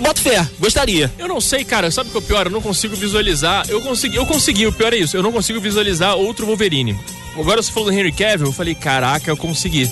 Boto 0.00 0.20
fé, 0.22 0.46
gostaria. 0.58 1.12
Eu 1.18 1.28
não 1.28 1.40
sei, 1.40 1.64
cara. 1.64 1.90
Sabe 1.90 2.08
o 2.08 2.12
que 2.12 2.18
é 2.18 2.20
o 2.20 2.22
pior? 2.22 2.46
Eu 2.46 2.52
não 2.52 2.62
consigo 2.62 2.96
visualizar. 2.96 3.64
Eu 3.68 3.80
consegui, 3.82 4.16
eu 4.16 4.26
consegui, 4.26 4.66
o 4.66 4.72
pior 4.72 4.92
é 4.92 4.96
isso. 4.96 5.16
Eu 5.16 5.22
não 5.22 5.30
consigo 5.32 5.60
visualizar 5.60 6.14
outro 6.16 6.46
Wolverine. 6.46 6.98
Agora 7.38 7.62
você 7.62 7.70
falou 7.70 7.90
do 7.90 7.96
Henry 7.96 8.10
Cavill, 8.12 8.46
eu 8.48 8.52
falei, 8.52 8.74
caraca, 8.74 9.30
eu 9.30 9.36
consegui. 9.36 9.90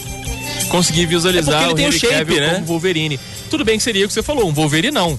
Consegui 0.71 1.07
visualizar 1.07 1.63
É 1.63 1.67
porque 1.67 1.67
ele 1.67 1.73
o 1.73 1.77
tem 1.77 1.87
o 1.87 1.89
Henry 1.89 1.99
shape, 1.99 2.15
Cavill 2.15 2.41
né? 2.41 2.55
como 2.55 2.67
Wolverine. 2.67 3.21
Tudo 3.51 3.65
bem 3.65 3.79
que 3.79 3.85
seria 3.85 4.05
o 4.05 4.09
que 4.09 4.15
você 4.15 4.23
falou, 4.23 4.49
um 4.49 4.53
Wolverine 4.53 4.91
não. 4.91 5.19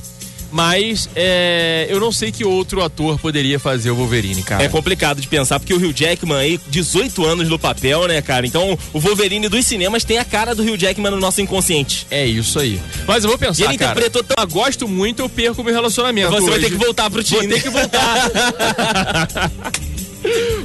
Mas 0.51 1.10
é, 1.15 1.86
eu 1.89 2.00
não 2.00 2.12
sei 2.12 2.32
que 2.32 2.44
outro 2.44 2.84
ator 2.84 3.20
poderia 3.20 3.60
fazer 3.60 3.91
o 3.91 3.96
Wolverine, 3.96 4.41
cara. 4.44 4.63
É 4.63 4.68
complicado 4.68 5.22
de 5.22 5.27
pensar, 5.27 5.60
porque 5.60 5.74
o 5.74 5.77
Hugh 5.77 5.94
Jackman 5.94 6.38
aí, 6.38 6.60
18 6.68 7.25
anos 7.25 7.48
no 7.50 7.60
papel, 7.60 8.08
né, 8.08 8.22
cara? 8.22 8.46
Então, 8.48 8.77
o 8.94 9.00
Wolverine 9.00 9.48
dos 9.48 9.65
cinemas 9.65 10.03
tem 10.03 10.18
a 10.18 10.25
cara 10.25 10.56
do 10.56 10.63
Hugh 10.63 10.77
Jackman 10.77 11.12
no 11.12 11.20
nosso 11.20 11.41
inconsciente. 11.41 12.08
É 12.10 12.25
isso 12.25 12.60
aí. 12.60 12.79
Mas 13.08 13.24
eu 13.24 13.29
vou 13.29 13.38
pensar, 13.39 13.63
E 13.63 13.68
ele 13.68 13.77
cara. 13.77 13.91
interpretou 13.91 14.24
tão- 14.24 14.36
Ah, 14.39 14.46
gosto 14.46 14.88
muito, 14.88 15.22
eu 15.22 15.29
perco 15.29 15.63
meu 15.63 15.74
relacionamento. 15.74 16.32
Você 16.32 16.41
vai 16.50 16.51
hoje. 16.60 16.65
ter 16.65 16.72
que 16.72 16.77
voltar 16.77 17.10
pro 17.10 17.22
Vou 17.24 17.39
time. 17.41 17.53
ter 17.53 17.62
que 17.62 17.70
voltar. 17.70 18.29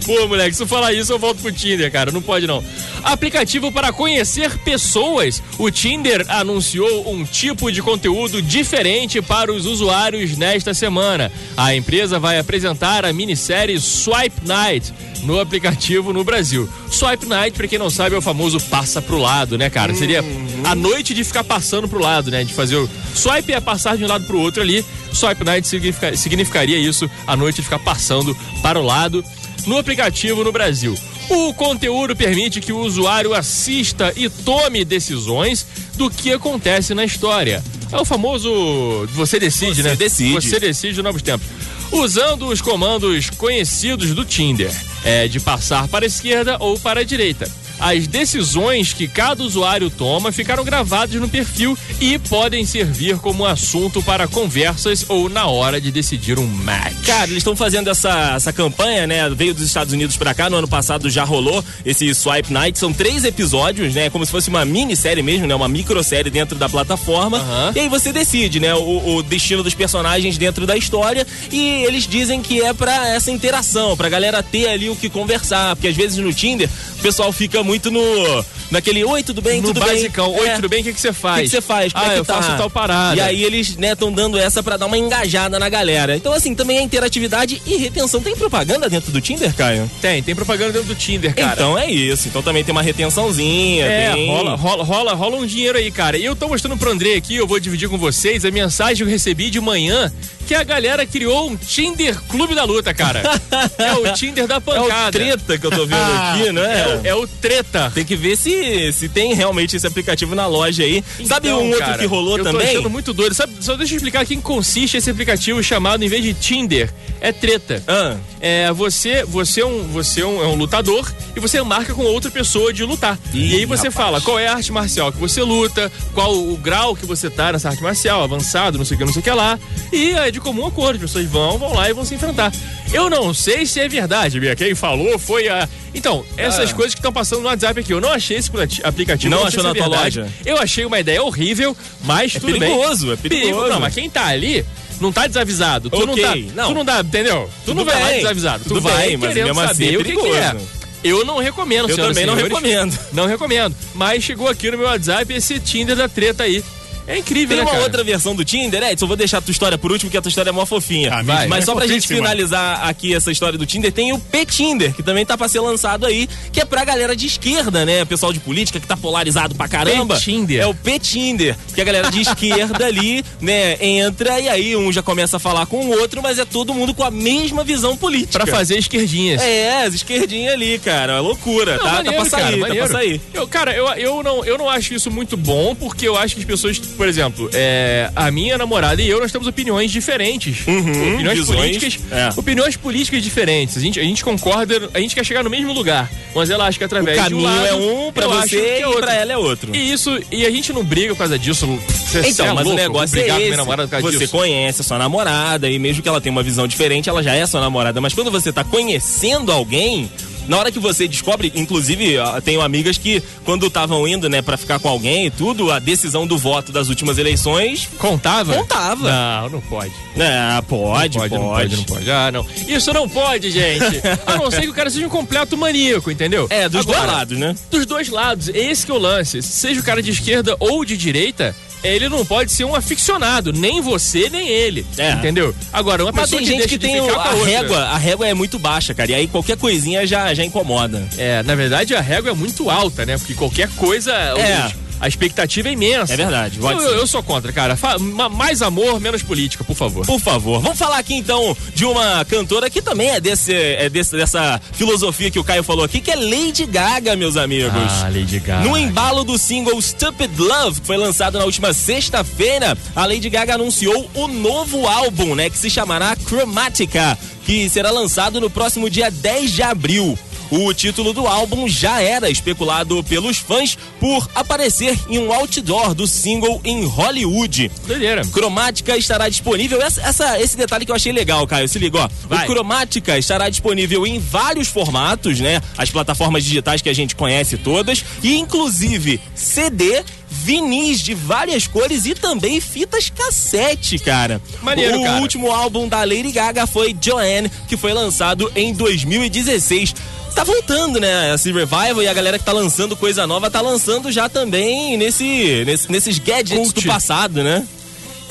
Pô, 0.05 0.27
moleque, 0.29 0.55
se 0.57 0.63
eu 0.63 0.67
falar 0.67 0.93
isso, 0.93 1.13
eu 1.13 1.19
volto 1.19 1.41
pro 1.41 1.53
Tinder, 1.53 1.91
cara. 1.91 2.11
Não 2.13 2.21
pode 2.21 2.47
não. 2.47 2.63
Aplicativo 3.03 3.71
para 3.73 3.93
conhecer 3.93 4.59
pessoas. 4.59 5.43
O 5.59 5.71
Tinder 5.71 6.25
anunciou 6.29 7.11
um 7.13 7.25
tipo 7.25 7.71
de 7.71 7.81
conteúdo 7.83 8.43
diferente 8.43 9.23
para 9.23 9.53
os 9.53 9.65
usuários 9.67 10.37
nesta 10.37 10.75
semana. 10.75 11.31
A 11.57 11.75
empresa 11.75 12.19
vai 12.19 12.39
apresentar 12.39 13.05
a 13.05 13.13
minissérie 13.13 13.79
Swipe 13.81 14.47
Night 14.47 14.93
no 15.23 15.41
aplicativo 15.41 16.13
no 16.13 16.23
Brasil. 16.25 16.69
Swipe 16.91 17.25
Night, 17.27 17.57
pra 17.57 17.67
quem 17.69 17.79
não 17.79 17.89
sabe, 17.89 18.15
é 18.15 18.19
o 18.19 18.23
famoso 18.23 18.61
passa 18.61 19.01
pro 19.01 19.17
lado, 19.19 19.57
né, 19.57 19.71
cara? 19.71 19.95
Seria 19.95 20.23
a 20.65 20.75
noite 20.75 21.15
de 21.15 21.25
ficar 21.25 21.45
passando 21.45 21.89
pro 21.89 21.99
lado, 22.01 22.31
né? 22.31 22.45
De 22.45 22.53
fazer 22.53 22.77
o. 22.77 22.89
Swipe 23.15 23.53
é 23.53 23.61
passar 23.61 23.97
de 23.97 24.05
um 24.05 24.09
lado 24.09 24.27
pro 24.27 24.39
outro 24.41 24.61
ali. 24.61 24.85
Swipe 25.13 25.45
Night 25.45 25.67
significa- 25.69 26.17
significaria 26.17 26.77
isso, 26.77 27.09
a 27.27 27.37
noite 27.37 27.57
de 27.57 27.63
ficar 27.63 27.79
passando 27.79 28.37
para 28.61 28.79
o 28.79 28.83
lado 28.85 29.25
no 29.67 29.79
aplicativo 29.79 30.45
no 30.45 30.53
Brasil. 30.53 30.97
O 31.29 31.55
conteúdo 31.55 32.15
permite 32.15 32.61
que 32.61 32.73
o 32.73 32.79
usuário 32.81 33.33
assista 33.35 34.13
e 34.17 34.29
tome 34.29 34.85
decisões 34.85 35.67
do 35.97 36.11
que 36.11 36.33
acontece 36.33 36.95
na 36.95 37.05
história. 37.05 37.63
É 37.91 37.97
o 37.97 38.05
famoso 38.05 39.07
você 39.13 39.39
decide, 39.39 39.83
Você 39.83 39.89
né? 39.89 39.97
decide. 39.97 40.33
Você 40.35 40.61
decide 40.61 41.03
novos 41.03 41.23
tempos. 41.23 41.47
Usando 41.93 42.49
os 42.49 42.61
comandos 42.61 43.31
conhecidos 43.31 44.15
do 44.15 44.25
Tinder, 44.25 44.73
é 45.05 45.29
de 45.29 45.39
passar 45.39 45.87
para 45.89 46.05
a 46.05 46.09
esquerda 46.09 46.57
ou 46.59 46.79
para 46.79 47.01
a 47.01 47.05
direita. 47.05 47.49
As 47.85 48.07
decisões 48.07 48.95
que 48.95 49.07
cada 49.07 49.45
usuário 49.45 49.91
toma 49.91 50.33
ficaram 50.33 50.65
gravadas 50.65 51.21
no 51.21 51.29
perfil 51.29 51.77
e 52.01 52.19
podem 52.19 52.65
servir 52.65 53.19
como 53.19 53.45
assunto 53.45 54.03
para 54.03 54.27
conversas 54.27 55.05
ou 55.07 55.29
na 55.29 55.49
hora 55.49 55.79
de 55.79 55.91
decidir 55.91 56.39
um 56.39 56.47
match. 56.47 56.95
Cara, 57.05 57.25
eles 57.25 57.37
estão 57.37 57.55
fazendo 57.55 57.91
essa, 57.91 58.33
essa 58.37 58.55
campanha, 58.55 59.07
né? 59.07 59.29
Veio 59.29 59.53
dos 59.53 59.67
Estados 59.67 59.93
Unidos 59.93 60.17
pra 60.17 60.33
cá, 60.33 60.49
no 60.49 60.57
ano 60.57 60.67
passado 60.67 61.11
já 61.11 61.25
rolou 61.25 61.63
esse 61.85 62.15
Swipe 62.15 62.51
Night. 62.51 62.79
São 62.79 62.91
três 62.91 63.23
episódios, 63.23 63.95
né? 63.95 64.09
Como 64.09 64.25
se 64.25 64.33
fosse 64.33 64.49
uma 64.49 64.65
minissérie 64.65 65.23
mesmo, 65.23 65.47
né? 65.47 65.55
Uma 65.55 65.69
microsérie 65.69 66.31
dentro 66.31 66.57
da 66.57 66.71
plataforma. 66.71 67.37
Aham. 67.37 67.73
E 67.77 67.81
aí 67.81 67.89
você 67.91 68.15
decide, 68.15 68.61
né? 68.61 68.75
O, 68.75 69.17
o 69.17 69.23
destino 69.23 69.63
dos 69.63 69.75
personagens 69.75 70.39
dentro 70.39 70.67
da 70.67 70.75
história. 70.75 71.27
E 71.53 71.85
eles 71.85 72.07
dizem 72.07 72.41
que 72.41 72.63
é 72.63 72.73
pra 72.73 73.11
essa 73.11 73.31
interação, 73.31 73.95
pra 73.95 74.09
galera 74.09 74.43
ter 74.43 74.71
ali 74.71 74.89
o 74.89 74.97
que 74.97 75.11
conversar. 75.11 75.77
Porque 75.77 75.89
às 75.89 75.97
vezes 75.97 76.17
no 76.17 76.33
Tinder 76.33 76.71
o 76.99 77.03
pessoal 77.03 77.31
fica 77.31 77.63
muito 77.63 77.74
no. 77.91 78.45
naquele 78.71 79.05
Oi, 79.05 79.23
tudo 79.23 79.41
bem? 79.43 79.61
no 79.61 79.69
tudo 79.69 79.81
basicão. 79.81 80.31
bem? 80.33 80.41
Oi, 80.41 80.49
É. 80.49 80.55
tudo 80.57 80.69
bem? 80.69 80.81
O 80.81 80.85
que, 80.85 81.01
você 81.01 81.09
O 81.11 81.15
faz? 81.15 81.37
que 81.43 81.45
que 81.45 81.51
você 81.51 81.61
faz? 81.61 81.93
Como 81.93 82.05
ah, 82.05 82.09
é 82.09 82.15
que 82.15 82.21
eu 82.21 82.25
tá? 82.25 82.35
faço 82.43 82.57
tal 82.57 82.71
parada. 82.71 83.17
E 83.17 83.21
aí 83.21 83.45
eles, 83.45 83.77
né, 83.77 83.93
estão 83.93 84.13
dando 84.13 84.39
essa 84.39 84.63
pra 84.63 84.77
dar 84.77 84.87
uma 84.87 84.99
engajada 84.99 85.59
na 85.59 85.69
galera. 85.69 86.17
Então, 86.17 86.33
assim, 86.33 86.55
também 86.55 86.79
é 86.79 86.83
interatividade 86.83 87.61
e 87.67 87.77
retenção. 87.77 88.21
Tem 88.21 88.35
propaganda 88.37 88.89
dentro 88.89 89.13
do 89.13 89.21
Tinder, 89.21 89.55
Caio? 89.55 89.91
Tem, 90.01 90.23
tem 90.23 90.35
propaganda 90.35 90.73
dentro 90.73 90.89
do 90.89 90.95
Tinder, 90.95 91.35
cara. 91.35 91.53
Então 91.55 91.79
é 91.79 91.91
isso. 91.91 92.29
Então 92.29 92.43
também 92.43 92.65
tem 92.65 92.73
uma 92.73 92.83
retençãozinha. 92.83 93.85
É, 93.87 94.13
tem... 94.13 94.29
rola, 94.29 94.55
rola, 94.57 94.85
rola, 94.85 95.15
rola 95.15 95.37
um 95.37 95.47
dinheiro 95.47 95.79
aí, 95.79 95.91
cara. 95.91 96.17
E 96.17 96.25
eu 96.25 96.35
tô 96.37 96.49
mostrando 96.49 96.77
pro 96.77 96.91
André 96.91 97.15
aqui, 97.15 97.37
eu 97.37 97.47
vou 97.47 97.59
dividir 97.61 97.89
com 97.89 97.99
vocês 97.99 98.45
a 98.45 98.51
mensagem 98.51 98.97
que 98.97 99.03
eu 99.03 99.09
recebi 99.09 99.51
de 99.51 99.61
manhã, 99.61 100.13
que 100.47 100.55
a 100.55 100.63
galera 100.63 101.07
criou 101.07 101.49
um 101.49 101.57
Tinder 101.57 102.21
Clube 102.29 102.55
da 102.55 102.65
Luta, 102.65 102.93
cara. 102.93 103.23
é 103.79 103.93
o 103.95 104.13
Tinder 104.15 104.47
da 104.47 104.57
É 104.57 104.59
o 104.59 104.61
pancada. 104.61 105.13
treta 105.13 105.59
que 105.59 105.67
eu 105.67 105.71
tô 105.71 105.87
vendo 105.87 105.95
aqui, 106.03 106.53
não 106.53 106.63
é? 106.65 106.81
É 106.81 106.87
o, 106.87 107.07
é 107.07 107.15
o 107.15 107.27
treta. 107.63 107.91
Tem 107.95 108.05
que 108.05 108.17
ver 108.17 108.37
se, 108.37 108.93
se 108.93 109.09
tem 109.09 109.35
realmente 109.35 109.77
esse 109.77 109.87
aplicativo 109.87 110.35
na 110.35 110.47
loja 110.47 110.83
aí. 110.83 111.03
Sabe 111.27 111.49
Então, 111.49 111.61
um 111.63 111.67
outro 111.69 111.79
cara, 111.79 111.99
que 111.99 112.07
rolou 112.07 112.39
eu 112.39 112.45
também? 112.45 112.67
tô 112.67 112.73
achando 112.73 112.91
muito 112.91 113.13
doido. 113.13 113.35
Sabe, 113.35 113.53
só 113.61 113.77
deixa 113.77 113.95
eu 113.95 113.97
explicar 113.97 114.25
quem 114.27 114.41
consiste 114.41 114.97
esse 114.97 115.11
aplicativo 115.11 115.63
chamado, 115.63 116.05
em 116.05 116.09
vez 116.09 116.23
de 116.23 116.35
Tinder, 116.35 116.93
é 117.29 117.33
treta. 117.33 117.83
Ah, 117.89 118.17
É, 118.41 118.71
você, 118.73 119.25
você, 119.25 119.63
é, 119.63 119.67
um, 119.67 119.83
você 119.85 120.21
é, 120.21 120.27
um, 120.27 120.43
é 120.43 120.47
um 120.47 120.55
lutador 120.55 121.11
e 121.35 121.41
você 121.41 121.61
marca 121.63 121.95
com 121.95 122.03
outra 122.05 122.31
pessoa 122.31 122.73
de 122.73 122.85
lutar. 122.85 123.19
Ih, 123.33 123.53
e 123.53 123.55
aí 123.57 123.65
você 123.65 123.89
rapaz. 123.89 123.95
fala 123.95 124.21
qual 124.21 124.39
é 124.39 124.47
a 124.49 124.55
arte 124.55 124.71
marcial 124.71 125.11
que 125.11 125.19
você 125.19 125.43
luta, 125.43 125.91
qual 126.13 126.35
o 126.37 126.57
grau 126.57 126.95
que 126.95 127.07
você 127.07 127.31
tá 127.31 127.53
nessa 127.53 127.71
arte 127.71 127.83
marcial, 127.83 128.23
avançado, 128.23 128.77
não 128.77 128.85
sei 128.85 128.97
o 128.97 128.99
que, 128.99 129.05
não 129.07 129.13
sei 129.13 129.21
o 129.21 129.23
que 129.23 129.31
lá. 129.31 129.59
E 129.93 130.11
é 130.13 130.31
de 130.31 130.41
comum 130.41 130.67
acordo, 130.67 130.97
as 130.97 131.01
pessoas 131.11 131.25
vão, 131.27 131.57
vão 131.59 131.73
lá 131.75 131.89
e 131.89 131.93
vão 131.95 132.05
se 132.05 132.15
enfrentar. 132.15 132.53
Eu 132.93 133.09
não 133.09 133.33
sei 133.33 133.65
se 133.65 133.81
é 133.81 133.89
verdade, 133.89 134.39
Bia. 134.39 134.55
Quem 134.55 134.75
falou 134.75 135.19
foi 135.19 135.49
a. 135.49 135.67
Então, 135.95 136.25
essas 136.37 136.71
Ah. 136.71 136.75
coisas 136.75 136.95
que 136.95 136.99
estão 137.01 137.13
passando 137.13 137.41
no 137.41 137.47
WhatsApp 137.49 137.81
aqui. 137.81 137.93
Eu 137.93 138.01
não 138.01 138.11
achei 138.11 138.37
esse 138.37 138.51
aplicativo. 138.83 139.31
Não 139.31 139.39
sei 139.39 139.49
achou 139.49 139.61
é 139.61 139.63
na 139.69 139.75
tua 139.75 139.87
loja? 139.87 140.29
Eu 140.45 140.59
achei 140.59 140.85
uma 140.85 141.01
ideia 141.01 141.23
horrível, 141.23 141.75
mas 142.05 142.37
É 142.37 142.41
tudo 142.41 142.59
bem. 142.59 142.61
perigoso, 142.61 143.13
é 143.13 143.17
perigoso. 143.17 143.69
Não, 143.69 143.81
mas 143.81 143.95
quem 143.95 144.11
tá 144.11 144.27
ali 144.27 144.65
não 145.01 145.13
tá 145.13 145.27
desavisado. 145.27 145.91
Tu 145.91 146.07
não 146.07 146.13
Ok, 146.15 146.23
tá. 146.25 146.35
não. 146.55 146.69
Tu 146.69 146.75
não 146.75 146.85
dá, 146.85 147.01
entendeu? 147.01 147.49
Tu 147.61 147.67
Tudo 147.67 147.77
não 147.79 147.85
vai 147.85 148.01
lá 148.01 148.09
bem, 148.09 148.17
desavisado. 148.19 148.65
tu 148.65 148.81
vai 148.81 149.07
bem, 149.09 149.17
mas 149.17 149.35
mesmo 149.35 149.61
assim 149.61 149.95
é 149.95 149.99
o 149.99 150.05
que, 150.05 150.17
que 150.17 150.29
é. 150.31 150.57
Eu 151.03 151.23
não 151.25 151.37
recomendo, 151.39 151.91
Eu 151.91 151.97
também 151.97 152.25
não 152.25 152.35
senhores. 152.35 152.43
recomendo. 152.45 152.99
Não 153.13 153.27
recomendo. 153.27 153.77
Mas 153.95 154.25
chegou 154.25 154.49
aqui 154.49 154.71
no 154.71 154.79
meu 154.79 154.87
WhatsApp 154.87 155.31
esse 155.35 155.61
Tinder 155.61 155.95
da 155.95 156.09
treta 156.09 156.45
aí. 156.45 156.65
É 157.07 157.19
incrível, 157.19 157.49
Tem 157.49 157.57
né, 157.59 157.63
uma 157.65 157.71
cara? 157.73 157.83
outra 157.85 158.03
versão 158.05 158.35
do 158.35 158.45
Tinder, 158.45 158.83
Edson, 158.83 159.07
vou 159.07 159.17
deixar 159.17 159.39
a 159.39 159.41
tua 159.41 159.53
história 159.53 159.77
por 159.77 159.93
último, 159.93 160.11
que 160.11 160.17
a 160.17 160.23
tua 160.23 160.29
história 160.31 160.49
é 160.51 160.53
mó 160.53 160.65
fofinha. 160.65 161.11
Ah, 161.13 161.23
Vai. 161.23 161.23
história 161.23 161.49
Mas 161.49 161.63
é 161.63 161.67
só 161.67 161.75
pra 161.75 161.87
gente 161.87 162.07
finalizar 162.09 162.89
aqui 162.89 163.15
essa 163.15 163.31
história 163.31 163.59
do 163.59 163.67
Tinder, 163.67 163.93
tem 163.93 164.13
o 164.13 164.19
P-Tinder, 164.19 164.95
que 164.95 165.03
também 165.03 165.25
tá 165.27 165.37
pra 165.37 165.49
ser 165.49 165.61
lançado 165.61 166.07
aí, 166.07 166.29
que 166.53 166.61
é 166.61 166.65
pra 166.65 166.85
galera 166.85 167.15
de 167.15 167.27
esquerda, 167.27 167.85
né? 167.85 168.05
Pessoal 168.05 168.33
de 168.33 168.41
política 168.41 168.81
que 168.81 168.87
tá 168.87 168.97
polarizado 168.97 169.55
pra 169.55 169.69
caramba. 169.69 170.15
P-Tinder. 170.15 170.61
É 170.61 170.67
o 170.67 170.75
P-Tinder, 170.75 171.57
que 171.75 171.81
a 171.81 171.85
galera 171.85 172.11
de 172.11 172.21
esquerda 172.23 172.87
ali, 172.87 173.25
né, 173.41 173.77
entra 173.85 174.41
e 174.41 174.49
aí 174.49 174.77
um 174.77 174.91
já 174.93 175.03
começa 175.03 175.37
a 175.37 175.41
falar 175.41 175.67
com 175.67 175.85
o 175.87 175.91
outro, 176.01 176.23
mas 176.23 176.39
é 176.39 176.45
todo 176.45 176.73
mundo 176.73 176.95
com 176.95 177.03
a 177.05 177.11
mesma 177.11 177.63
visão 177.65 177.97
política. 177.97 178.45
Pra 178.45 178.47
fazer 178.47 178.79
esquerdinhas. 178.79 179.43
É, 179.43 179.85
as 179.85 179.95
esquerdinhas 179.95 180.55
ali, 180.55 180.79
cara. 180.79 181.15
É 181.15 181.21
loucura, 181.21 181.73
Não, 181.77 181.85
tá? 181.85 181.93
maneiro, 181.95 182.17
tá 182.17 182.21
pra 182.23 182.31
sair, 182.31 182.61
cara, 182.61 182.75
tá 182.75 182.75
pra 182.75 182.89
sair. 182.89 183.21
Eu, 183.33 183.47
cara, 183.49 183.73
eu, 183.75 183.87
eu, 183.95 184.23
não, 184.23 184.45
eu 184.45 184.57
não 184.57 184.69
acho 184.71 184.95
isso 184.95 185.11
muito 185.11 185.37
bom, 185.37 185.75
porque 185.75 186.07
eu 186.09 186.17
acho 186.17 186.35
que 186.35 186.41
as 186.41 186.47
pessoas, 186.47 186.79
por 186.95 187.07
exemplo, 187.09 187.51
é, 187.53 188.11
a 188.15 188.31
minha 188.31 188.57
namorada 188.57 189.01
e 189.03 189.09
eu, 189.09 189.21
nós 189.21 189.31
temos 189.33 189.47
opiniões 189.47 189.91
diferentes. 189.91 190.61
opiniões 190.63 191.39
Uhum, 191.39 191.45
visões, 191.45 191.59
políticas. 191.77 191.99
é. 192.13 192.31
Opiniões 192.37 192.77
políticas 192.77 193.23
diferentes. 193.23 193.77
A 193.77 193.81
gente, 193.81 194.01
a 194.01 194.03
gente 194.05 194.25
concorda, 194.25 194.89
a 194.95 195.01
gente 195.01 195.15
quer 195.15 195.25
chegar 195.25 195.43
no 195.45 195.51
mesmo 195.51 195.73
lugar. 195.73 196.11
Mas 196.35 196.51
ela 196.51 196.67
acha 196.67 196.79
que 196.79 196.85
através 196.85 197.19
O 197.19 197.29
de 197.29 197.35
um 197.35 197.43
caminho 197.43 197.63
lado, 197.63 197.67
é 197.67 197.75
um 197.75 198.13
pra 198.13 198.25
eu 198.25 198.33
acho 198.33 198.49
você 198.49 198.57
que 198.57 198.63
é 198.67 198.89
e 198.91 198.97
pra 199.01 199.15
ela 199.15 199.33
é 199.33 199.37
outro. 199.39 199.75
E 199.75 199.93
isso, 199.93 200.19
e 200.33 200.45
a 200.47 200.51
gente 200.51 200.73
não 200.73 200.85
briga 200.85 201.15
por 201.15 201.19
causa 201.19 201.39
disso. 201.39 201.67
Você 201.67 202.29
Então, 202.29 202.47
é 202.47 202.53
mas 202.53 202.65
louco, 202.65 202.71
o 202.81 202.83
negócio 202.83 203.11
brigar 203.11 203.29
com 203.29 203.35
é 203.35 203.39
minha 203.39 203.49
esse. 203.49 203.57
namorada 203.57 203.83
por 203.89 203.91
causa 203.91 204.07
Você 204.13 204.19
disso. 204.19 204.33
conhece 204.33 204.81
a 204.81 204.85
sua 204.85 204.99
namorada 204.99 205.69
e 205.71 205.79
mesmo 205.79 206.03
que 206.03 206.09
ela 206.09 206.21
tenha 206.21 206.33
uma 206.33 206.43
visão 206.43 206.67
diferente, 206.67 207.09
ela 207.09 207.23
já 207.23 207.35
é 207.35 207.47
sua 207.47 207.61
namorada. 207.61 208.01
Mas 208.01 208.13
quando 208.15 208.31
você 208.31 208.53
tá 208.53 208.65
conhecendo 208.65 209.51
alguém, 209.53 210.11
na 210.49 210.59
hora 210.59 210.71
que 210.73 210.79
você 210.79 211.07
descobre, 211.09 211.53
inclusive, 211.55 212.17
tenho 212.45 212.61
amigas 212.61 212.99
que 212.99 213.23
quando 213.45 213.67
estavam 213.67 214.07
indo, 214.07 214.29
né, 214.29 214.43
pra 214.43 214.57
ficar 214.57 214.79
com 214.79 214.89
alguém 214.89 215.27
e 215.27 215.31
tudo, 215.31 215.71
a 215.71 215.79
decisão 215.79 216.27
do 216.27 216.37
voto 216.39 216.73
das 216.73 216.89
últimas 216.89 217.19
eleições, 217.19 217.89
Contava? 217.99 218.55
Contava. 218.55 219.11
Não, 219.11 219.49
não 219.51 219.61
pode. 219.61 219.93
é, 220.17 220.63
pode, 220.63 221.19
Não 221.19 221.29
pode, 221.29 221.35
não 221.35 221.41
pode, 221.49 221.77
não 221.77 221.85
pode. 221.85 222.11
Ah, 222.11 222.31
não. 222.33 222.47
Isso 222.69 222.93
não 222.93 223.09
pode, 223.09 223.51
gente. 223.51 223.85
A 224.27 224.37
não 224.37 224.51
ser 224.51 224.63
que 224.63 224.69
o 224.71 224.75
cara 224.75 224.91
seja 224.91 225.07
um 225.07 225.11
completo 225.11 225.57
maníaco, 225.57 226.11
entendeu? 226.11 226.47
É, 226.51 226.69
dos 226.69 226.81
Agora, 226.83 226.99
dois 227.01 227.13
lados, 227.13 227.39
né? 227.39 227.57
Dos 227.71 227.87
dois 227.87 228.09
lados. 228.09 228.49
Esse 228.49 228.85
que 228.87 228.93
é 228.93 228.95
o 228.95 228.99
lance. 228.99 229.43
Seja 229.43 229.81
o 229.81 229.85
cara 229.85 230.03
de 230.03 230.11
esquerda 230.11 230.57
ou 230.61 230.85
de 230.85 230.97
direita, 230.97 231.55
ele 231.83 232.09
não 232.09 232.25
pode 232.25 232.51
ser 232.53 232.65
um 232.65 232.75
aficionado. 232.75 233.53
Nem 233.53 233.81
você, 233.81 234.29
nem 234.31 234.49
ele. 234.49 234.85
É. 234.99 235.13
Entendeu? 235.13 235.55
Agora, 235.73 236.03
uma 236.05 236.13
Mas 236.13 236.31
pessoa 236.31 236.43
tem 236.43 236.49
gente 236.59 236.69
que 236.69 236.79
tem 236.79 237.01
o- 237.01 237.05
a 237.19 237.31
outra- 237.35 237.45
régua, 237.47 237.79
a 237.79 237.97
régua 237.99 238.27
é 238.29 238.35
muito 238.35 238.59
baixa, 238.59 238.93
cara. 238.95 239.11
E 239.11 239.15
aí 239.15 239.27
qualquer 239.29 239.57
coisinha 239.57 240.07
já, 240.07 240.33
já 240.35 240.45
incomoda. 240.45 241.07
É, 241.17 241.43
na 241.43 241.55
verdade, 241.55 241.95
a 241.95 242.01
régua 242.01 242.31
é 242.31 242.35
muito 242.35 242.71
alta, 242.71 243.05
né? 243.07 243.17
Porque 243.19 243.35
qualquer 243.35 243.69
coisa. 243.71 244.13
É. 244.13 244.67
os- 244.67 244.85
A 245.01 245.09
expectativa 245.09 245.69
é 245.69 245.73
imensa. 245.73 246.15
É 246.15 246.17
verdade, 246.17 246.59
Eu, 246.63 246.71
eu, 246.71 246.95
eu 247.01 247.07
sou 247.07 247.23
contra, 247.23 247.53
cara. 247.53 247.77
Fa- 247.77 247.99
ma- 247.99 248.29
mais 248.29 248.63
amor, 248.63 248.99
menos 249.01 249.23
política, 249.23 249.63
por 249.63 249.75
favor. 249.77 250.07
Por 250.07 250.19
favor, 250.21 250.61
vamos 250.63 250.79
falar 250.79 250.97
aqui 250.99 251.13
então 251.15 251.55
de 251.75 251.85
uma 251.85 252.25
cantora 252.25 252.71
que 252.71 252.81
também 252.81 253.11
é, 253.11 253.21
desse, 253.21 253.53
é 253.53 253.91
desse, 253.91 254.17
dessa 254.17 254.59
filosofia 254.73 255.31
que 255.31 255.39
o 255.39 255.45
Caio 255.45 255.63
falou 255.65 255.85
aqui, 255.85 256.01
que 256.01 256.11
é 256.11 256.15
Lady 256.17 256.65
Gaga, 256.65 257.17
meus 257.17 257.37
amigos. 257.37 257.73
Ah, 257.75 258.09
Lady 258.11 258.39
Gaga. 258.39 258.67
No 258.67 258.79
embalo 258.79 259.25
do 259.25 259.37
single 259.37 259.83
Stupid 259.83 260.31
Love, 260.39 260.81
que 260.81 260.87
foi 260.87 260.97
lançado 260.97 261.39
na 261.39 261.45
última 261.45 261.75
sexta-feira, 261.75 262.79
a 262.95 263.05
Lady 263.05 263.29
Gaga 263.29 263.57
anunciou 263.57 264.09
o 264.15 264.29
novo 264.29 264.87
álbum, 264.87 265.35
né, 265.35 265.51
que 265.51 265.59
se 265.59 265.69
chamará 265.69 266.17
Chromatica, 266.17 267.19
que 267.45 267.69
será 267.69 267.91
lançado 267.91 268.41
no 268.41 268.49
próximo 268.49 268.89
dia 268.89 269.11
10 269.11 269.51
de 269.53 269.63
abril. 269.63 270.19
O 270.51 270.73
título 270.73 271.13
do 271.13 271.27
álbum 271.27 271.67
já 271.69 272.01
era 272.01 272.31
especulado 272.31 273.03
pelos 273.05 273.39
fãs 273.39 273.77
por 273.99 274.29
aparecer 274.35 274.99
em 275.09 275.19
um 275.19 275.33
outdoor 275.33 275.95
do 275.95 276.07
single 276.07 276.61
em 276.65 276.85
Hollywood. 276.85 277.71
Doideira. 277.87 278.25
Cromática 278.27 278.97
estará 278.97 279.29
disponível. 279.29 279.81
Essa, 279.83 280.01
essa- 280.03 280.41
esse 280.41 280.57
detalhe 280.57 280.85
que 280.85 280.93
eu 280.93 280.97
achei 280.97 281.13
legal, 281.13 281.47
Caio. 281.47 281.69
Se 281.69 281.79
liga, 281.79 281.99
ó. 281.99 282.09
Vai. 282.29 282.45
O 282.45 282.47
Cromática 282.47 283.19
estará 283.19 283.49
disponível 283.49 284.07
em 284.07 284.19
vários 284.19 284.69
formatos, 284.69 285.41
né? 285.41 285.61
As 285.77 285.91
plataformas 285.91 286.45
digitais 286.45 286.81
que 286.83 286.89
a 286.89 286.95
gente 286.95 287.17
conhece 287.17 287.57
todas. 287.57 288.05
E 288.23 288.37
inclusive 288.37 289.21
CD, 289.35 290.03
vinis 290.31 291.01
de 291.01 291.15
várias 291.15 291.67
cores 291.67 292.05
e 292.07 292.15
também 292.15 292.61
fitas 292.61 293.09
cassete, 293.11 293.99
cara. 293.99 294.41
Maneiro, 294.63 295.01
o 295.01 295.05
cara. 295.05 295.21
último 295.21 295.51
álbum 295.51 295.89
da 295.89 295.99
Lady 296.05 296.31
Gaga 296.33 296.67
foi 296.67 296.95
Joanne, 297.01 297.51
que 297.69 297.77
foi 297.77 297.93
lançado 297.93 298.51
em 298.55 298.73
2016. 298.75 299.95
Tá 300.35 300.43
voltando, 300.43 300.99
né? 300.99 301.33
Esse 301.35 301.53
revival 301.53 302.03
e 302.03 302.09
a 302.09 302.13
galera 302.13 302.39
que 302.39 302.45
tá 302.45 302.53
lançando 302.53 302.97
coisa 302.97 303.27
nova 303.27 303.51
tá 303.51 303.61
lançando 303.61 304.11
já 304.11 304.29
também 304.29 304.97
nesse, 304.97 305.63
nesse- 305.65 305.91
nesses 305.91 306.19
gadgets 306.19 306.59
Cult. 306.73 306.81
do 306.81 306.87
passado, 306.89 307.43
né? 307.45 307.65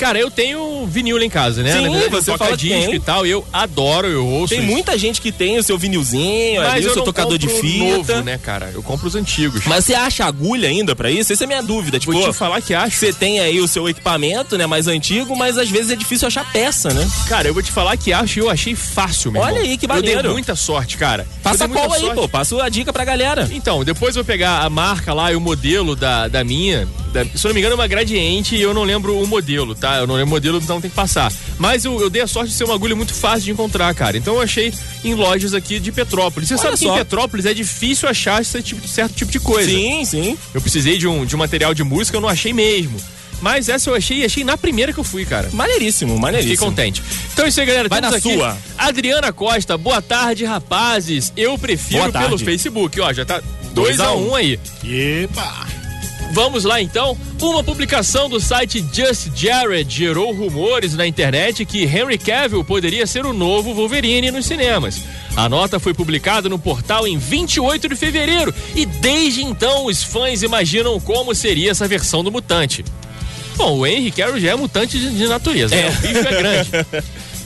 Cara, 0.03 0.19
eu 0.19 0.29
tenho 0.29 0.85
vinil 0.85 1.17
lá 1.17 1.23
em 1.23 1.29
casa, 1.29 1.63
né? 1.63 1.71
Sim, 1.71 1.83
Na 1.83 1.89
verdade, 1.89 2.09
você 2.25 2.31
toca 2.37 2.57
disco 2.57 2.85
tem. 2.87 2.95
e 2.95 2.99
tal. 2.99 3.25
Eu 3.25 3.45
adoro, 3.53 4.07
eu 4.07 4.25
ouço. 4.27 4.49
Tem 4.53 4.59
isso. 4.63 4.67
muita 4.71 4.97
gente 4.97 5.21
que 5.21 5.31
tem 5.31 5.57
o 5.57 5.63
seu 5.63 5.77
vinilzinho, 5.77 6.61
ali, 6.61 6.69
Mas 6.71 6.85
o 6.85 6.89
eu 6.89 6.93
seu 6.93 7.03
tocador 7.03 7.37
de 7.37 7.47
fita. 7.47 7.83
novo, 8.17 8.21
né, 8.25 8.37
cara? 8.37 8.69
Eu 8.73 8.83
compro 8.83 9.07
os 9.07 9.15
antigos. 9.15 9.65
Mas 9.65 9.85
você 9.85 9.93
acha 9.93 10.25
agulha 10.25 10.67
ainda 10.67 10.95
pra 10.95 11.09
isso? 11.09 11.31
Essa 11.31 11.43
é 11.43 11.45
a 11.45 11.47
minha 11.47 11.63
dúvida. 11.63 11.99
Tipo, 11.99 12.11
Vou 12.11 12.29
te 12.31 12.33
falar 12.37 12.61
que 12.61 12.73
acho. 12.73 12.97
você 12.97 13.13
tem 13.13 13.39
aí 13.39 13.59
o 13.61 13.67
seu 13.67 13.87
equipamento, 13.87 14.57
né, 14.57 14.65
mais 14.67 14.87
antigo, 14.87 15.35
mas 15.37 15.57
às 15.57 15.69
vezes 15.69 15.91
é 15.91 15.95
difícil 15.95 16.27
achar 16.27 16.51
peça, 16.51 16.93
né? 16.93 17.09
Cara, 17.29 17.47
eu 17.47 17.53
vou 17.53 17.63
te 17.63 17.71
falar 17.71 17.95
que 17.97 18.11
acho 18.11 18.39
e 18.39 18.41
eu 18.41 18.49
achei 18.49 18.75
fácil, 18.75 19.31
meu 19.31 19.41
Olha 19.41 19.53
irmão. 19.55 19.69
aí, 19.71 19.77
que 19.77 19.85
Eu 19.85 19.89
dei 20.01 20.15
maneiro. 20.15 20.31
muita 20.33 20.55
sorte, 20.55 20.97
cara. 20.97 21.25
Passa 21.41 21.67
muita 21.67 21.87
qual 21.87 21.93
aí, 21.93 22.13
pô? 22.13 22.27
Passa 22.27 22.61
a 22.61 22.67
dica 22.69 22.91
pra 22.91 23.05
galera. 23.05 23.47
Então, 23.51 23.83
depois 23.83 24.15
eu 24.15 24.23
vou 24.23 24.27
pegar 24.27 24.59
a 24.63 24.69
marca 24.69 25.13
lá 25.13 25.31
e 25.31 25.35
o 25.35 25.41
modelo 25.41 25.95
da, 25.95 26.27
da 26.27 26.43
minha. 26.43 26.87
da- 27.13 27.23
se 27.25 27.45
eu 27.45 27.49
não 27.49 27.53
me 27.53 27.59
engano, 27.61 27.73
é 27.73 27.75
uma 27.77 27.87
gradiente 27.87 28.55
e 28.55 28.61
eu 28.61 28.73
não 28.73 28.83
lembro 28.83 29.17
o 29.19 29.27
modelo, 29.27 29.75
tá? 29.75 29.92
Eu 29.97 30.07
não 30.07 30.15
lembro 30.15 30.27
o 30.27 30.31
modelo, 30.31 30.59
então 30.61 30.81
tem 30.81 30.89
que 30.89 30.95
passar. 30.95 31.31
Mas 31.57 31.85
eu, 31.85 31.99
eu 31.99 32.09
dei 32.09 32.21
a 32.21 32.27
sorte 32.27 32.51
de 32.51 32.55
ser 32.55 32.63
uma 32.63 32.73
agulha 32.73 32.95
muito 32.95 33.13
fácil 33.13 33.43
de 33.43 33.51
encontrar, 33.51 33.93
cara. 33.93 34.17
Então 34.17 34.35
eu 34.35 34.41
achei 34.41 34.73
em 35.03 35.13
lojas 35.13 35.53
aqui 35.53 35.79
de 35.79 35.91
Petrópolis. 35.91 36.49
Você 36.49 36.55
Olha 36.55 36.63
sabe 36.63 36.77
que 36.77 36.83
só. 36.85 36.93
em 36.93 36.97
Petrópolis 36.97 37.45
é 37.45 37.53
difícil 37.53 38.07
achar 38.09 38.41
esse 38.41 38.61
tipo, 38.61 38.87
certo 38.87 39.13
tipo 39.13 39.31
de 39.31 39.39
coisa. 39.39 39.69
Sim, 39.69 40.05
sim. 40.05 40.37
Eu 40.53 40.61
precisei 40.61 40.97
de 40.97 41.07
um, 41.07 41.25
de 41.25 41.35
um 41.35 41.39
material 41.39 41.73
de 41.73 41.83
música, 41.83 42.17
eu 42.17 42.21
não 42.21 42.29
achei 42.29 42.53
mesmo. 42.53 42.97
Mas 43.41 43.67
essa 43.67 43.89
eu 43.89 43.95
achei 43.95 44.19
e 44.19 44.25
achei 44.25 44.41
na 44.41 44.55
primeira 44.57 44.93
que 44.93 44.99
eu 44.99 45.03
fui, 45.03 45.25
cara. 45.25 45.49
Maneiríssimo, 45.51 46.11
Fiquei 46.11 46.21
maneiríssimo. 46.21 46.69
contente. 46.69 47.03
Então 47.33 47.43
é 47.43 47.49
isso 47.49 47.59
aí, 47.59 47.65
galera. 47.65 47.89
Vai 47.89 47.99
Temos 47.99 48.11
na 48.13 48.17
aqui 48.17 48.33
sua. 48.33 48.57
Adriana 48.77 49.33
Costa, 49.33 49.77
boa 49.77 50.01
tarde, 50.01 50.45
rapazes. 50.45 51.33
Eu 51.35 51.57
prefiro 51.57 52.09
pelo 52.09 52.37
Facebook. 52.39 53.01
Ó, 53.01 53.11
já 53.11 53.25
tá 53.25 53.41
Dois 53.73 53.97
2 53.97 53.99
a 53.99 54.05
a 54.05 54.15
um. 54.15 54.27
1 54.27 54.29
um 54.29 54.35
aí. 54.35 54.59
Epa! 54.85 55.62
Vamos 56.33 56.63
lá 56.63 56.81
então. 56.81 57.15
Uma 57.39 57.63
publicação 57.63 58.27
do 58.27 58.39
site 58.39 58.83
Just 58.91 59.27
Jared 59.35 59.95
gerou 59.95 60.33
rumores 60.33 60.95
na 60.95 61.05
internet 61.05 61.63
que 61.63 61.83
Henry 61.83 62.17
Cavill 62.17 62.63
poderia 62.63 63.05
ser 63.05 63.23
o 63.23 63.33
novo 63.33 63.73
Wolverine 63.73 64.31
nos 64.31 64.47
cinemas. 64.47 64.99
A 65.35 65.47
nota 65.47 65.79
foi 65.79 65.93
publicada 65.93 66.49
no 66.49 66.57
portal 66.57 67.07
em 67.07 67.19
28 67.19 67.87
de 67.87 67.95
fevereiro 67.95 68.53
e 68.75 68.83
desde 68.83 69.43
então 69.43 69.85
os 69.85 70.01
fãs 70.01 70.41
imaginam 70.41 70.99
como 70.99 71.35
seria 71.35 71.69
essa 71.69 71.87
versão 71.87 72.23
do 72.23 72.31
mutante. 72.31 72.83
Bom, 73.55 73.77
o 73.77 73.85
Henry 73.85 74.09
Cavill 74.09 74.39
já 74.39 74.51
é 74.51 74.55
mutante 74.55 74.97
de, 74.97 75.27
natureza, 75.27 75.75
né? 75.75 75.89
O 75.89 76.01
bicho 76.01 76.27
é 76.27 76.35
grande. 76.35 76.69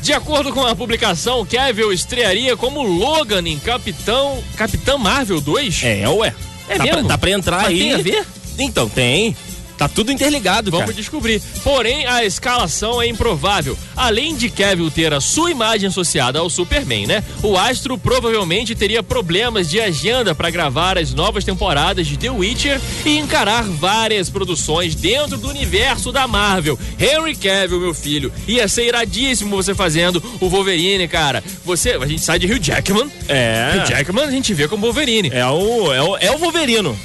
De 0.01 0.13
acordo 0.13 0.53
com 0.53 0.65
a 0.65 0.73
publicação, 0.73 1.45
Cavill 1.45 1.91
estrearia 1.91 2.55
como 2.55 2.81
Logan 2.81 3.41
em 3.45 3.59
Capitão, 3.59 4.41
Capitão 4.55 4.97
Marvel 4.97 5.41
2. 5.41 5.83
É, 5.83 6.07
ué. 6.07 6.33
É 6.69 6.77
tá 6.77 6.83
mesmo? 6.83 6.99
Pra, 6.99 7.07
tá 7.09 7.17
pra 7.17 7.31
entrar 7.31 7.57
Mas 7.63 7.67
aí. 7.67 7.79
tem 7.79 7.93
a 7.93 7.97
ver? 7.97 8.25
Então, 8.57 8.89
tem. 8.89 9.35
Tá 9.77 9.87
tudo 9.87 10.11
interligado, 10.11 10.71
Vamos 10.71 10.87
cara. 10.87 10.97
descobrir. 10.97 11.39
Porém, 11.63 12.07
a 12.07 12.25
escalação 12.25 12.99
é 12.99 13.07
improvável. 13.07 13.77
Além 13.95 14.35
de 14.35 14.49
Cavill 14.49 14.89
ter 14.89 15.13
a 15.13 15.21
sua 15.21 15.51
imagem 15.51 15.87
associada 15.87 16.39
ao 16.39 16.49
Superman, 16.49 17.05
né? 17.05 17.23
O 17.43 17.55
astro 17.55 17.95
provavelmente 17.95 18.73
teria 18.73 19.03
problemas 19.03 19.69
de 19.69 19.79
agenda 19.79 20.33
para 20.33 20.49
gravar 20.49 20.97
as 20.97 21.13
novas 21.13 21.45
temporadas 21.45 22.07
de 22.07 22.17
The 22.17 22.31
Witcher 22.31 22.81
e 23.05 23.19
encarar 23.19 23.63
várias 23.63 24.31
produções 24.31 24.95
dentro 24.95 25.37
do 25.37 25.47
universo 25.47 26.11
da 26.11 26.27
Marvel. 26.27 26.79
Henry 26.99 27.35
Cavill, 27.35 27.79
meu 27.79 27.93
filho, 27.93 28.33
ia 28.47 28.67
ser 28.67 28.87
iradíssimo 28.87 29.55
você 29.55 29.75
fazendo 29.75 30.23
o 30.41 30.49
Wolverine, 30.49 31.07
cara. 31.07 31.43
Você, 31.63 31.91
a 31.91 32.07
gente 32.07 32.23
sai 32.23 32.39
de 32.39 32.51
Hugh 32.51 32.59
Jackman. 32.59 33.11
É. 33.27 33.73
Hugh 33.75 33.89
Jackman 33.89 34.25
a 34.25 34.31
gente 34.31 34.55
vê 34.55 34.67
como 34.67 34.87
Wolverine. 34.87 35.29
É 35.31 35.45
o, 35.45 35.93
é 35.93 36.01
o, 36.01 36.17
é 36.17 36.31
o 36.31 36.39
Wolverino. 36.39 36.97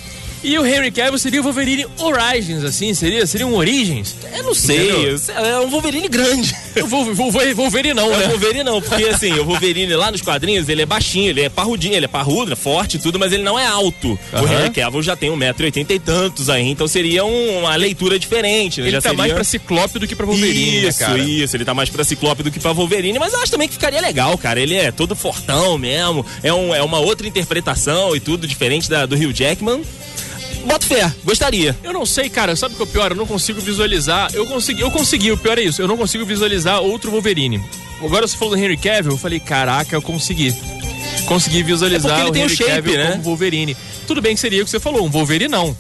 E 0.45 0.59
o 0.59 0.67
Henry 0.67 0.91
Cavill 0.91 1.19
seria 1.19 1.41
o 1.41 1.45
Wolverine 1.45 1.87
Origins, 1.99 2.65
assim, 2.65 2.93
seria? 2.95 3.25
Seria 3.27 3.47
um 3.47 3.55
Origins? 3.55 4.15
Eu 4.37 4.43
não 4.43 4.55
sei, 4.55 4.91
Entendeu? 4.91 5.17
é 5.37 5.61
um 5.61 5.71
Wolverine 5.71 6.09
grande. 6.09 6.53
O 6.83 6.87
Vol- 6.87 7.15
Vol- 7.15 7.31
Vol- 7.31 7.55
Wolverine 7.55 7.95
não, 7.95 8.13
É 8.13 8.17
o 8.17 8.19
né? 8.19 8.27
Wolverine 8.29 8.65
não, 8.65 8.83
porque 8.83 9.05
assim, 9.05 9.33
o 9.35 9.45
Wolverine 9.45 9.95
lá 9.95 10.11
nos 10.11 10.21
quadrinhos, 10.21 10.69
ele 10.69 10.83
é 10.83 10.87
baixinho, 10.87 11.31
ele 11.31 11.43
é 11.43 11.49
parrudinho, 11.49 11.95
ele 11.95 12.07
é 12.07 12.09
parrudo, 12.09 12.53
é 12.53 12.57
forte 12.57 12.97
e 12.97 12.99
tudo, 13.01 13.19
mas 13.21 13.33
ele 13.33 13.43
não 13.45 13.57
é 13.59 13.67
alto. 13.67 14.19
O 14.33 14.37
Aham. 14.37 14.53
Henry 14.63 14.71
Cavill 14.71 15.03
já 15.03 15.15
tem 15.15 15.31
1,80m 15.31 15.91
e 15.95 15.99
tantos 16.01 16.49
aí, 16.51 16.69
então 16.69 16.89
seria 16.89 17.25
um- 17.25 17.59
uma 17.61 17.77
leitura 17.77 18.19
diferente, 18.19 18.81
né? 18.81 18.87
Ele 18.87 18.93
já 18.97 18.99
tá 19.03 19.11
seria... 19.11 19.19
mais 19.19 19.33
pra 19.33 19.45
Ciclope 19.45 19.99
do 20.01 20.09
que 20.09 20.17
pra 20.17 20.27
Wolverine, 20.27 20.79
isso, 20.89 21.01
né, 21.01 21.07
cara? 21.07 21.19
isso, 21.19 21.57
ele 21.57 21.65
tá 21.65 21.75
mais 21.75 21.89
pra 21.89 22.03
Ciclope 22.03 22.43
do 22.43 22.51
que 22.51 22.59
pra 22.59 22.73
Wolverine, 22.73 23.19
mas 23.19 23.33
eu 23.33 23.41
acho 23.43 23.53
também 23.53 23.69
que 23.69 23.75
ficaria 23.75 24.01
legal, 24.01 24.37
cara. 24.37 24.59
Ele 24.61 24.75
é 24.75 24.91
todo 24.91 25.15
fortão 25.15 25.79
mesmo, 25.79 26.27
é, 26.43 26.53
um, 26.53 26.75
é 26.75 26.83
uma 26.83 26.99
outra 26.99 27.29
interpretação 27.29 28.17
e 28.17 28.19
tudo 28.21 28.47
diferente 28.47 28.89
da, 28.91 29.07
do 29.07 29.15
Hugh 29.15 29.33
Jackman. 29.33 29.83
Boto 30.65 30.87
fé, 30.87 31.13
gostaria. 31.25 31.77
Eu 31.83 31.93
não 31.93 32.07
sei, 32.07 32.29
cara. 32.29 32.55
Sabe 32.55 32.75
o 32.75 32.77
que 32.77 32.83
é 32.83 32.85
o 32.85 32.89
pior? 32.89 33.11
Eu 33.11 33.17
não 33.17 33.27
consigo 33.27 33.61
visualizar. 33.61 34.31
Eu 34.33 34.47
consegui, 34.47 34.81
eu 34.81 34.91
consegui, 34.91 35.33
o 35.33 35.37
pior 35.37 35.59
é 35.59 35.63
isso. 35.63 35.83
Eu 35.83 35.89
não 35.89 35.97
consigo 35.97 36.25
visualizar 36.25 36.81
outro 36.81 37.11
Wolverine. 37.11 37.61
Agora 38.03 38.27
você 38.27 38.37
falou 38.37 38.55
do 38.57 38.61
Henry 38.61 38.77
Cavill, 38.77 39.13
eu 39.13 39.19
falei, 39.19 39.39
caraca, 39.41 39.95
eu 39.97 40.03
consegui. 40.03 40.55
Consegui 41.27 41.63
visualizar 41.63 42.19
É 42.19 42.21
ele 42.23 42.31
o 42.31 42.33
tem 42.33 42.43
o 42.43 42.47
Henry 42.47 42.57
shape, 42.57 42.71
Cavill 42.71 42.97
né? 42.97 43.11
como 43.13 43.23
Wolverine. 43.23 43.77
Tudo 44.07 44.21
bem 44.21 44.35
que 44.35 44.41
seria 44.41 44.63
o 44.63 44.65
que 44.65 44.71
você 44.71 44.81
falou, 44.81 45.05
um 45.07 45.11
Wolverine 45.11 45.49
não. 45.49 45.77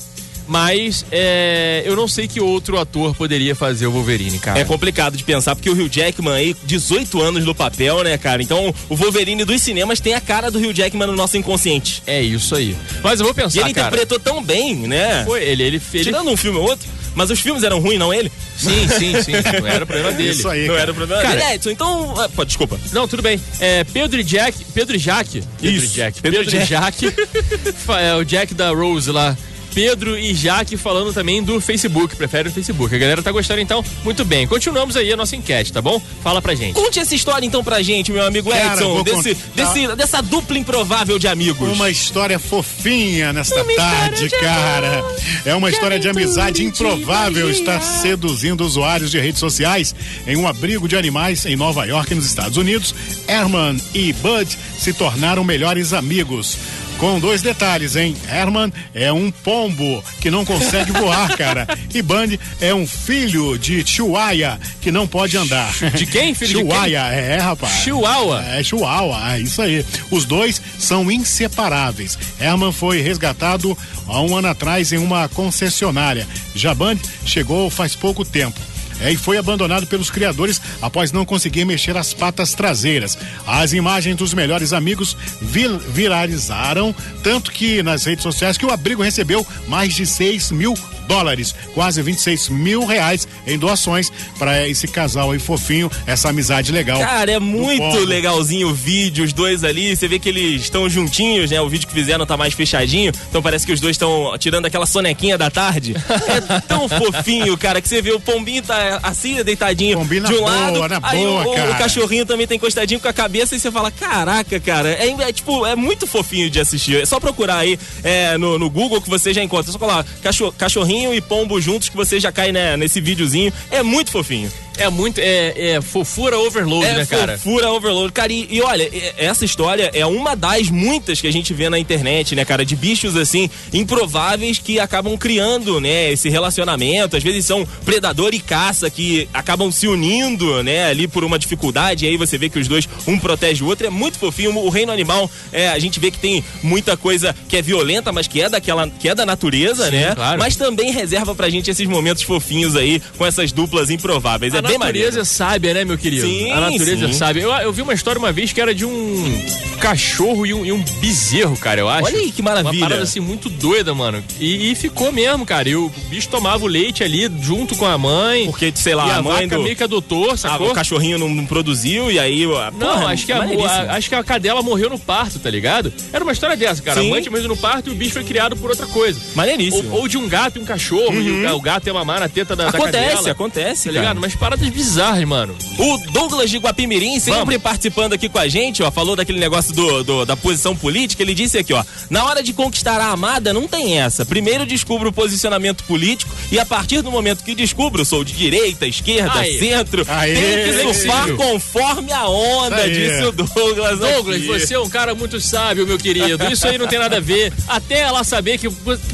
Mas 0.48 1.04
é, 1.10 1.82
eu 1.86 1.94
não 1.96 2.06
sei 2.08 2.26
que 2.28 2.40
outro 2.40 2.78
ator 2.78 3.14
poderia 3.14 3.54
fazer 3.54 3.86
o 3.86 3.92
Wolverine, 3.92 4.38
cara. 4.38 4.58
É 4.58 4.64
complicado 4.64 5.16
de 5.16 5.24
pensar, 5.24 5.54
porque 5.56 5.70
o 5.70 5.72
Hugh 5.72 5.88
Jackman 5.90 6.32
aí, 6.34 6.56
18 6.64 7.20
anos 7.22 7.44
no 7.44 7.54
papel, 7.54 8.02
né, 8.02 8.18
cara? 8.18 8.42
Então, 8.42 8.74
o 8.88 8.96
Wolverine 8.96 9.44
dos 9.44 9.62
cinemas 9.62 10.00
tem 10.00 10.14
a 10.14 10.20
cara 10.20 10.50
do 10.50 10.58
Hugh 10.58 10.72
Jackman 10.74 11.06
no 11.06 11.16
nosso 11.16 11.36
inconsciente. 11.36 12.02
É 12.06 12.20
isso 12.20 12.54
aí. 12.54 12.76
Mas 13.02 13.20
eu 13.20 13.24
vou 13.26 13.32
E 13.32 13.36
pensar, 13.36 13.60
ele 13.62 13.72
cara. 13.74 13.88
interpretou 13.88 14.18
tão 14.18 14.42
bem, 14.42 14.74
né? 14.76 15.24
Foi, 15.24 15.42
ele, 15.42 15.62
ele, 15.62 15.82
ele, 15.94 16.04
Tirando 16.04 16.28
um 16.30 16.36
filme 16.36 16.58
ou 16.58 16.64
outro, 16.64 16.88
mas 17.14 17.30
os 17.30 17.38
filmes 17.40 17.62
eram 17.62 17.78
ruins, 17.78 17.98
não 17.98 18.12
ele? 18.12 18.30
Sim, 18.56 18.86
sim, 18.88 19.22
sim. 19.22 19.32
Não 19.60 19.66
era 19.66 19.84
o 19.84 19.86
problema 19.86 20.12
dele. 20.12 20.30
Isso 20.30 20.48
aí. 20.48 20.62
Não 20.62 20.68
cara. 20.68 20.80
era 20.82 20.92
o 20.92 20.94
problema 20.94 21.22
Cara- 21.22 21.40
dele. 21.40 21.54
Edson, 21.54 21.70
então. 21.70 22.14
ah, 22.20 22.28
pô, 22.28 22.44
desculpa. 22.44 22.78
Não, 22.92 23.06
tudo 23.08 23.22
bem. 23.22 23.40
É, 23.60 23.84
Pedro 23.84 24.20
e 24.20 24.24
Jack. 24.24 24.64
Pedro 24.74 24.96
e 24.96 24.98
Jack. 24.98 25.42
Pedro 25.60 25.76
Isso, 25.76 25.86
e 25.86 25.88
Jack. 25.96 26.20
Pedro 26.22 26.40
Pedro, 26.44 26.56
e 26.58 26.62
e 26.62 26.66
Jack. 26.66 27.10
fa- 27.84 28.00
é, 28.00 28.14
o 28.16 28.24
Jack 28.24 28.54
da 28.54 28.70
Rose 28.70 29.10
lá. 29.10 29.36
Pedro 29.74 30.18
e 30.18 30.34
Jaque 30.34 30.76
falando 30.76 31.12
também 31.12 31.42
do 31.42 31.60
Facebook, 31.60 32.14
prefere 32.16 32.48
o 32.48 32.52
Facebook. 32.52 32.94
A 32.94 32.98
galera 32.98 33.22
tá 33.22 33.32
gostando 33.32 33.60
então? 33.60 33.84
Muito 34.04 34.24
bem. 34.24 34.46
Continuamos 34.46 34.96
aí 34.96 35.12
a 35.12 35.16
nossa 35.16 35.34
enquete, 35.36 35.72
tá 35.72 35.80
bom? 35.80 36.00
Fala 36.22 36.40
pra 36.42 36.54
gente. 36.54 36.74
Conte 36.74 36.98
essa 36.98 37.14
história 37.14 37.46
então 37.46 37.62
pra 37.64 37.82
gente, 37.82 38.12
meu 38.12 38.24
amigo 38.26 38.50
Cara, 38.50 38.74
Edson, 38.74 39.02
desse, 39.02 39.34
desse- 39.54 39.96
dessa 39.96 40.20
dupla 40.22 40.58
improvável 40.58 41.18
de 41.18 41.26
amigos. 41.28 41.68
Uma 41.72 41.90
história 41.90 42.38
fofinha 42.38 43.32
nesta 43.32 43.62
Uma 43.62 43.74
tarde, 43.74 44.28
de 44.28 44.30
cara. 44.38 44.98
amor, 45.00 45.16
É 45.44 45.54
uma 45.54 45.70
história 45.70 45.98
de 45.98 46.08
aventura 46.08 46.22
amizade 46.22 46.56
de 46.60 46.64
improvável. 46.66 47.50
Está 47.50 47.80
seduzindo 47.80 48.64
usuários 48.64 49.10
de 49.10 49.18
redes 49.18 49.40
sociais 49.40 49.94
em 50.26 50.36
um 50.36 50.46
abrigo 50.46 50.86
de 50.86 50.96
animais 50.96 51.44
em 51.46 51.56
Nova 51.56 51.84
York, 51.84 52.14
nos 52.14 52.26
Estados 52.26 52.56
Unidos. 52.56 52.94
Herman 53.26 53.76
e 53.94 54.12
Bud 54.12 54.56
se 54.78 54.92
tornaram 54.92 55.42
melhores 55.42 55.92
amigos. 55.92 56.56
Com 57.02 57.18
dois 57.18 57.42
detalhes, 57.42 57.96
hein? 57.96 58.16
Herman 58.30 58.72
é 58.94 59.12
um 59.12 59.28
pombo 59.28 60.04
que 60.20 60.30
não 60.30 60.44
consegue 60.44 60.92
voar, 60.92 61.28
cara. 61.36 61.66
E 61.92 62.00
Bud 62.00 62.38
é 62.60 62.72
um 62.72 62.86
filho 62.86 63.58
de 63.58 63.84
Chihuahua 63.84 64.56
que 64.80 64.92
não 64.92 65.04
pode 65.04 65.36
andar. 65.36 65.68
De 65.96 66.06
quem, 66.06 66.32
filho 66.32 66.60
de 66.60 66.64
quem? 66.64 66.70
Chihuahua, 66.70 67.12
é, 67.12 67.38
rapaz. 67.38 67.72
Chihuahua. 67.82 68.44
É, 68.44 68.62
Chihuahua, 68.62 69.34
é 69.34 69.40
isso 69.40 69.60
aí. 69.60 69.84
Os 70.12 70.24
dois 70.24 70.62
são 70.78 71.10
inseparáveis. 71.10 72.16
Herman 72.38 72.70
foi 72.70 73.00
resgatado 73.00 73.76
há 74.06 74.20
um 74.20 74.36
ano 74.36 74.46
atrás 74.46 74.92
em 74.92 74.98
uma 74.98 75.28
concessionária. 75.28 76.24
Jaband 76.54 77.00
chegou 77.26 77.68
faz 77.68 77.96
pouco 77.96 78.24
tempo. 78.24 78.60
É, 79.02 79.10
e 79.12 79.16
foi 79.16 79.36
abandonado 79.36 79.86
pelos 79.86 80.10
criadores 80.10 80.60
após 80.80 81.10
não 81.12 81.24
conseguir 81.24 81.64
mexer 81.64 81.96
as 81.96 82.14
patas 82.14 82.54
traseiras. 82.54 83.18
As 83.46 83.72
imagens 83.72 84.16
dos 84.16 84.32
melhores 84.32 84.72
amigos 84.72 85.16
vil- 85.40 85.78
viralizaram, 85.78 86.94
tanto 87.22 87.50
que 87.50 87.82
nas 87.82 88.04
redes 88.04 88.22
sociais 88.22 88.56
que 88.56 88.64
o 88.66 88.70
abrigo 88.70 89.02
recebeu 89.02 89.46
mais 89.66 89.94
de 89.94 90.06
6 90.06 90.52
mil 90.52 90.74
dólares, 91.12 91.54
quase 91.74 92.00
26 92.00 92.48
mil 92.48 92.86
reais 92.86 93.28
em 93.46 93.58
doações 93.58 94.10
para 94.38 94.66
esse 94.66 94.88
casal 94.88 95.30
aí 95.30 95.38
fofinho, 95.38 95.90
essa 96.06 96.30
amizade 96.30 96.72
legal. 96.72 96.98
Cara, 96.98 97.32
é 97.32 97.38
muito 97.38 97.98
legalzinho 98.06 98.68
o 98.68 98.74
vídeo, 98.74 99.24
os 99.24 99.32
dois 99.32 99.62
ali. 99.62 99.94
Você 99.94 100.08
vê 100.08 100.18
que 100.18 100.30
eles 100.30 100.62
estão 100.62 100.88
juntinhos, 100.88 101.50
né? 101.50 101.60
O 101.60 101.68
vídeo 101.68 101.86
que 101.86 101.92
fizeram 101.92 102.24
tá 102.24 102.36
mais 102.36 102.54
fechadinho. 102.54 103.12
Então 103.28 103.42
parece 103.42 103.66
que 103.66 103.72
os 103.72 103.80
dois 103.80 103.94
estão 103.94 104.34
tirando 104.38 104.64
aquela 104.64 104.86
sonequinha 104.86 105.36
da 105.36 105.50
tarde. 105.50 105.94
É 106.26 106.60
tão 106.60 106.88
fofinho, 106.88 107.56
cara, 107.58 107.80
que 107.80 107.88
você 107.88 108.00
vê 108.00 108.12
o 108.12 108.20
pombinho 108.20 108.62
tá 108.62 109.00
assim, 109.02 109.42
deitadinho 109.42 109.98
Pombinho 109.98 110.24
de 110.24 110.34
um 110.34 110.38
boa, 110.38 110.50
lado. 110.50 110.88
na 110.88 111.00
aí 111.02 111.18
boa, 111.18 111.46
o, 111.46 111.52
o 111.52 111.54
cara. 111.54 111.74
cachorrinho 111.74 112.24
também 112.24 112.46
tá 112.46 112.54
encostadinho 112.54 113.00
com 113.00 113.08
a 113.08 113.12
cabeça 113.12 113.54
e 113.54 113.60
você 113.60 113.70
fala: 113.70 113.90
caraca, 113.90 114.58
cara. 114.60 114.88
É, 114.90 115.08
é, 115.08 115.32
tipo, 115.32 115.66
é 115.66 115.76
muito 115.76 116.06
fofinho 116.06 116.48
de 116.48 116.58
assistir. 116.58 117.02
É 117.02 117.06
só 117.06 117.20
procurar 117.20 117.58
aí 117.58 117.78
é, 118.02 118.38
no, 118.38 118.58
no 118.58 118.70
Google 118.70 119.00
que 119.00 119.10
você 119.10 119.34
já 119.34 119.42
encontra. 119.42 119.70
É 119.70 119.72
só 119.72 119.78
colocar 119.78 120.06
cachorro, 120.22 120.52
cachorrinho 120.52 121.01
e 121.10 121.20
pombo 121.22 121.58
juntos 121.58 121.88
que 121.88 121.96
você 121.96 122.20
já 122.20 122.30
cai 122.30 122.52
né, 122.52 122.76
nesse 122.76 123.00
videozinho. 123.00 123.50
É 123.70 123.82
muito 123.82 124.10
fofinho. 124.10 124.52
É 124.82 124.90
muito. 124.90 125.18
É, 125.20 125.74
é 125.74 125.80
fofura 125.80 126.38
overload, 126.38 126.84
É 126.86 126.94
né, 126.96 127.06
cara? 127.06 127.38
fofura 127.38 127.70
overload. 127.70 128.12
Cara, 128.12 128.32
e, 128.32 128.48
e 128.50 128.60
olha, 128.60 128.88
essa 129.16 129.44
história 129.44 129.90
é 129.94 130.04
uma 130.04 130.34
das 130.34 130.68
muitas 130.70 131.20
que 131.20 131.26
a 131.26 131.32
gente 131.32 131.54
vê 131.54 131.68
na 131.68 131.78
internet, 131.78 132.34
né, 132.34 132.44
cara? 132.44 132.64
De 132.64 132.74
bichos, 132.76 133.16
assim, 133.16 133.48
improváveis 133.72 134.58
que 134.58 134.78
acabam 134.80 135.16
criando, 135.16 135.80
né, 135.80 136.12
esse 136.12 136.28
relacionamento. 136.28 137.16
Às 137.16 137.22
vezes 137.22 137.44
são 137.44 137.66
predador 137.84 138.34
e 138.34 138.40
caça 138.40 138.88
que 138.90 139.28
acabam 139.32 139.70
se 139.70 139.86
unindo, 139.86 140.62
né, 140.62 140.86
ali 140.86 141.06
por 141.06 141.24
uma 141.24 141.38
dificuldade. 141.38 142.04
E 142.04 142.08
aí 142.08 142.16
você 142.16 142.38
vê 142.38 142.48
que 142.48 142.58
os 142.58 142.68
dois, 142.68 142.88
um 143.06 143.18
protege 143.18 143.62
o 143.62 143.66
outro. 143.66 143.86
É 143.86 143.90
muito 143.90 144.18
fofinho. 144.18 144.56
O 144.56 144.68
reino 144.68 144.92
animal, 144.92 145.30
é, 145.52 145.68
a 145.68 145.78
gente 145.78 145.98
vê 146.00 146.10
que 146.10 146.18
tem 146.18 146.44
muita 146.62 146.96
coisa 146.96 147.34
que 147.48 147.56
é 147.56 147.62
violenta, 147.62 148.12
mas 148.12 148.26
que 148.26 148.40
é 148.40 148.48
daquela, 148.48 148.88
que 148.88 149.08
é 149.08 149.14
da 149.14 149.26
natureza, 149.26 149.86
Sim, 149.86 149.92
né? 149.92 150.14
claro. 150.14 150.38
Mas 150.38 150.56
também 150.56 150.92
reserva 150.92 151.34
pra 151.34 151.48
gente 151.48 151.70
esses 151.70 151.86
momentos 151.86 152.22
fofinhos 152.22 152.76
aí 152.76 153.00
com 153.18 153.24
essas 153.26 153.52
duplas 153.52 153.90
improváveis. 153.90 154.54
A 154.54 154.58
é 154.58 154.62
bem 154.78 154.86
natureza 154.86 155.20
é 155.20 155.24
sábia, 155.24 155.74
né, 155.74 155.84
meu 155.84 155.98
querido? 155.98 156.26
Sim, 156.26 156.50
a 156.52 156.60
natureza 156.60 157.06
sim. 157.06 157.10
é 157.10 157.12
sábia. 157.12 157.42
Eu, 157.42 157.50
eu 157.52 157.72
vi 157.72 157.82
uma 157.82 157.94
história 157.94 158.18
uma 158.18 158.32
vez 158.32 158.52
que 158.52 158.60
era 158.60 158.74
de 158.74 158.84
um 158.84 159.42
cachorro 159.80 160.46
e 160.46 160.54
um, 160.54 160.64
e 160.64 160.70
um 160.72 160.82
bezerro, 161.00 161.56
cara, 161.56 161.80
eu 161.80 161.88
acho. 161.88 162.04
Olha 162.06 162.18
aí 162.18 162.30
que 162.30 162.40
maravilha. 162.42 162.72
Uma 162.72 162.80
parada 162.88 163.02
assim 163.02 163.18
muito 163.20 163.48
doida, 163.50 163.92
mano. 163.94 164.22
E, 164.38 164.70
e 164.70 164.74
ficou 164.76 165.10
mesmo, 165.10 165.44
cara. 165.44 165.68
E 165.68 165.74
o 165.74 165.90
bicho 166.08 166.28
tomava 166.28 166.64
o 166.64 166.68
leite 166.68 167.02
ali 167.02 167.28
junto 167.40 167.74
com 167.74 167.84
a 167.84 167.98
mãe. 167.98 168.46
Porque, 168.46 168.72
sei 168.76 168.94
lá, 168.94 169.04
a, 169.14 169.16
a 169.16 169.22
mãe 169.22 169.42
vaca 169.44 169.56
do- 169.56 169.62
meio 169.64 169.74
que 169.74 169.82
adotou, 169.82 170.30
Ah, 170.30 170.36
sacou? 170.36 170.70
o 170.70 170.74
cachorrinho 170.74 171.18
não, 171.18 171.28
não 171.28 171.44
produziu 171.46 172.10
e 172.12 172.18
aí. 172.18 172.44
a- 172.44 172.70
Não, 172.70 172.98
porra, 173.00 173.12
acho 173.12 173.26
que, 173.26 173.32
a, 173.32 173.42
a- 173.42 173.96
acho 173.96 174.08
que 174.08 174.14
a 174.14 174.22
cadela 174.22 174.62
morreu 174.62 174.88
no 174.88 174.98
parto, 174.98 175.38
tá 175.40 175.50
ligado? 175.50 175.92
Era 176.12 176.22
uma 176.22 176.32
história 176.32 176.56
dessa, 176.56 176.80
cara. 176.80 177.00
Sim. 177.00 177.08
A 177.08 177.10
mãe 177.10 177.22
tinha 177.22 177.32
no 177.42 177.56
parto 177.56 177.88
e 177.90 177.92
o 177.92 177.96
bicho 177.96 178.12
foi 178.12 178.24
criado 178.24 178.56
por 178.56 178.70
outra 178.70 178.86
coisa. 178.86 179.18
Maneiríssimo. 179.34 179.90
Ou, 179.92 180.02
ou 180.02 180.08
de 180.08 180.16
um 180.16 180.28
gato 180.28 180.58
e 180.58 180.62
um 180.62 180.64
cachorro, 180.64 181.20
e 181.20 181.40
o, 181.40 181.42
ga- 181.42 181.54
o 181.56 181.60
gato 181.60 181.86
ia 181.88 181.94
mamar 181.94 182.20
na 182.20 182.28
teta 182.28 182.54
da, 182.54 182.64
da 182.64 182.68
acontece, 182.70 183.08
cadela. 183.16 183.30
acontece, 183.32 183.84
Tá 183.88 183.90
cara. 183.94 184.00
ligado? 184.00 184.20
Mas 184.20 184.34
paradas 184.52 184.68
bizarras, 184.68 185.24
mano. 185.24 185.56
O 185.78 185.98
Douglas 186.12 186.50
de 186.50 186.58
Guapimirim, 186.58 187.18
sempre 187.18 187.40
Vamos. 187.40 187.56
participando 187.58 188.12
aqui 188.12 188.28
com 188.28 188.38
a 188.38 188.48
gente, 188.48 188.82
ó, 188.82 188.90
falou 188.90 189.16
daquele 189.16 189.38
negócio 189.38 189.74
do, 189.74 190.04
do- 190.04 190.24
da 190.26 190.36
posição 190.36 190.76
política. 190.76 191.22
Ele 191.22 191.34
disse 191.34 191.56
aqui, 191.58 191.72
ó, 191.72 191.82
na 192.10 192.24
hora 192.24 192.42
de 192.42 192.52
conquistar 192.52 193.00
a 193.00 193.08
amada, 193.10 193.52
não 193.52 193.66
tem 193.66 193.98
essa. 193.98 194.24
Primeiro 194.26 194.66
descubro 194.66 195.08
o 195.08 195.12
posicionamento 195.12 195.84
político 195.84 196.34
e 196.50 196.58
a 196.58 196.66
partir 196.66 197.00
do 197.02 197.10
momento 197.10 197.42
que 197.44 197.54
descubro, 197.54 198.04
sou 198.04 198.22
de 198.24 198.32
direita, 198.34 198.86
esquerda, 198.86 199.40
Aí. 199.40 199.58
centro, 199.58 200.04
Aí. 200.08 200.34
tenho 200.34 200.64
que 200.64 200.82
surfar 200.82 201.32
conforme 201.34 202.12
a 202.12 202.28
onda, 202.28 202.88
disse 202.90 203.22
o 203.24 203.32
Douglas. 203.32 203.98
Douglas, 203.98 204.36
aqui. 204.36 204.46
você 204.46 204.74
é 204.74 204.78
um 204.80 204.88
cara 204.90 205.14
muito 205.14 205.40
sábio, 205.40 205.86
meu 205.86 205.98
querido. 205.98 206.44
Isso 206.52 206.66
aí 206.66 206.76
não 206.76 206.86
tem 206.86 206.98
nada 206.98 207.16
a 207.16 207.20
ver. 207.20 207.52
Até 207.66 208.00
ela 208.00 208.22
saber 208.24 208.58
que, 208.58 208.68